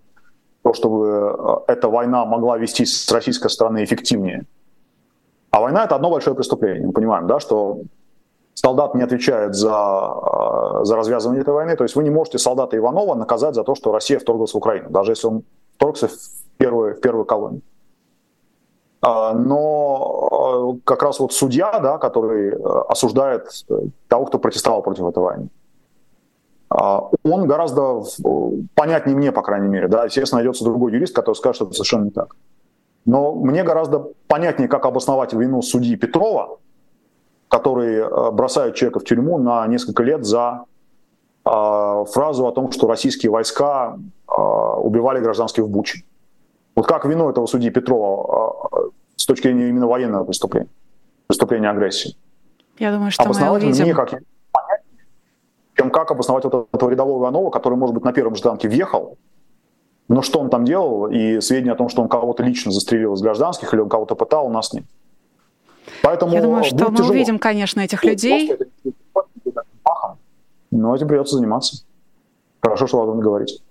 [0.62, 1.34] то, чтобы
[1.66, 4.44] э, эта война могла вестись с российской стороны эффективнее–
[5.50, 6.86] а война это одно большое преступление.
[6.86, 7.80] Мы понимаем, да, что
[8.54, 11.76] солдат не отвечает за, э, за развязывание этой войны.
[11.76, 14.90] То есть вы не можете солдата Иванова наказать за то, что Россия вторглась в Украину,
[14.90, 15.42] даже если он
[15.74, 16.12] вторгся в
[16.56, 17.62] первую, в первую колонию.
[19.02, 22.56] А, но э, как раз вот судья, да, который э,
[22.88, 23.48] осуждает
[24.08, 25.48] того, кто протестовал против этой войны,
[26.68, 28.02] а, он гораздо
[28.74, 29.88] понятнее мне, по крайней мере.
[29.88, 30.04] Да.
[30.04, 32.34] Естественно, найдется другой юрист, который скажет, что это совершенно не так.
[33.06, 36.58] Но мне гораздо понятнее, как обосновать вину судьи Петрова,
[37.48, 40.64] который э, бросает человека в тюрьму на несколько лет за
[41.44, 43.96] э, фразу о том, что российские войска
[44.28, 46.02] э, убивали гражданских в Буче.
[46.74, 50.68] Вот как вину этого судьи Петрова э, с точки зрения именно военного преступления,
[51.28, 52.16] преступления агрессии?
[52.78, 53.94] Я думаю, что обосновать мы увидим.
[53.94, 54.10] Как
[55.76, 59.18] чем как обосновать вот этого рядового Иванова, который, может быть, на первом же танке въехал,
[60.08, 63.22] но что он там делал, и сведения о том, что он кого-то лично застрелил из
[63.22, 64.84] гражданских или он кого-то пытал, у нас нет.
[66.02, 67.10] Поэтому Я думаю, что мы тяжело.
[67.10, 68.56] увидим, конечно, этих людей.
[70.70, 71.84] Но этим придется заниматься.
[72.60, 73.62] Хорошо, что этом говорить.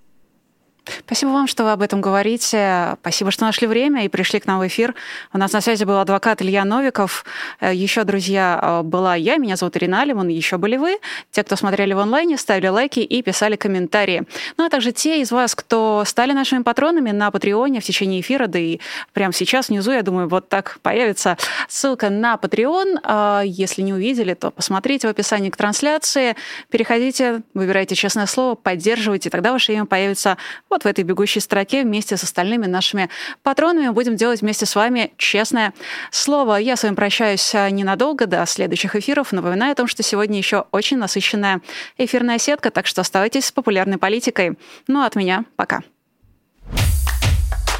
[1.06, 2.98] Спасибо вам, что вы об этом говорите.
[3.02, 4.94] Спасибо, что нашли время и пришли к нам в эфир.
[5.34, 7.26] У нас на связи был адвокат Илья Новиков.
[7.60, 10.98] Э, еще, друзья, э, была я, меня зовут Ирина Алиман, еще были вы.
[11.32, 14.24] Те, кто смотрели в онлайне, ставили лайки и писали комментарии.
[14.58, 18.48] Ну, а также те из вас, кто стали нашими патронами на Патреоне в течение эфира,
[18.48, 18.80] да и
[19.14, 23.00] прямо сейчас внизу, я думаю, вот так появится ссылка на Patreon.
[23.04, 26.36] А если не увидели, то посмотрите в описании к трансляции,
[26.70, 30.38] переходите, выбирайте честное слово, поддерживайте, тогда ваше имя появится
[30.76, 33.09] вот в этой бегущей строке вместе с остальными нашими
[33.43, 33.89] патронами.
[33.89, 35.73] Будем делать вместе с вами честное
[36.11, 36.57] слово.
[36.57, 39.32] Я с вами прощаюсь а, ненадолго, до следующих эфиров.
[39.32, 41.61] Напоминаю о том, что сегодня еще очень насыщенная
[41.97, 44.57] эфирная сетка, так что оставайтесь с популярной политикой.
[44.88, 45.82] Ну а от меня пока.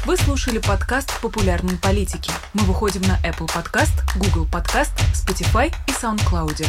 [0.06, 2.30] Вы слушали подкаст «Популярные политики».
[2.54, 6.64] Мы выходим на Apple Podcast, Google Podcast, Spotify и SoundCloud.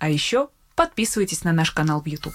[0.00, 2.34] А еще подписывайтесь на наш канал в YouTube.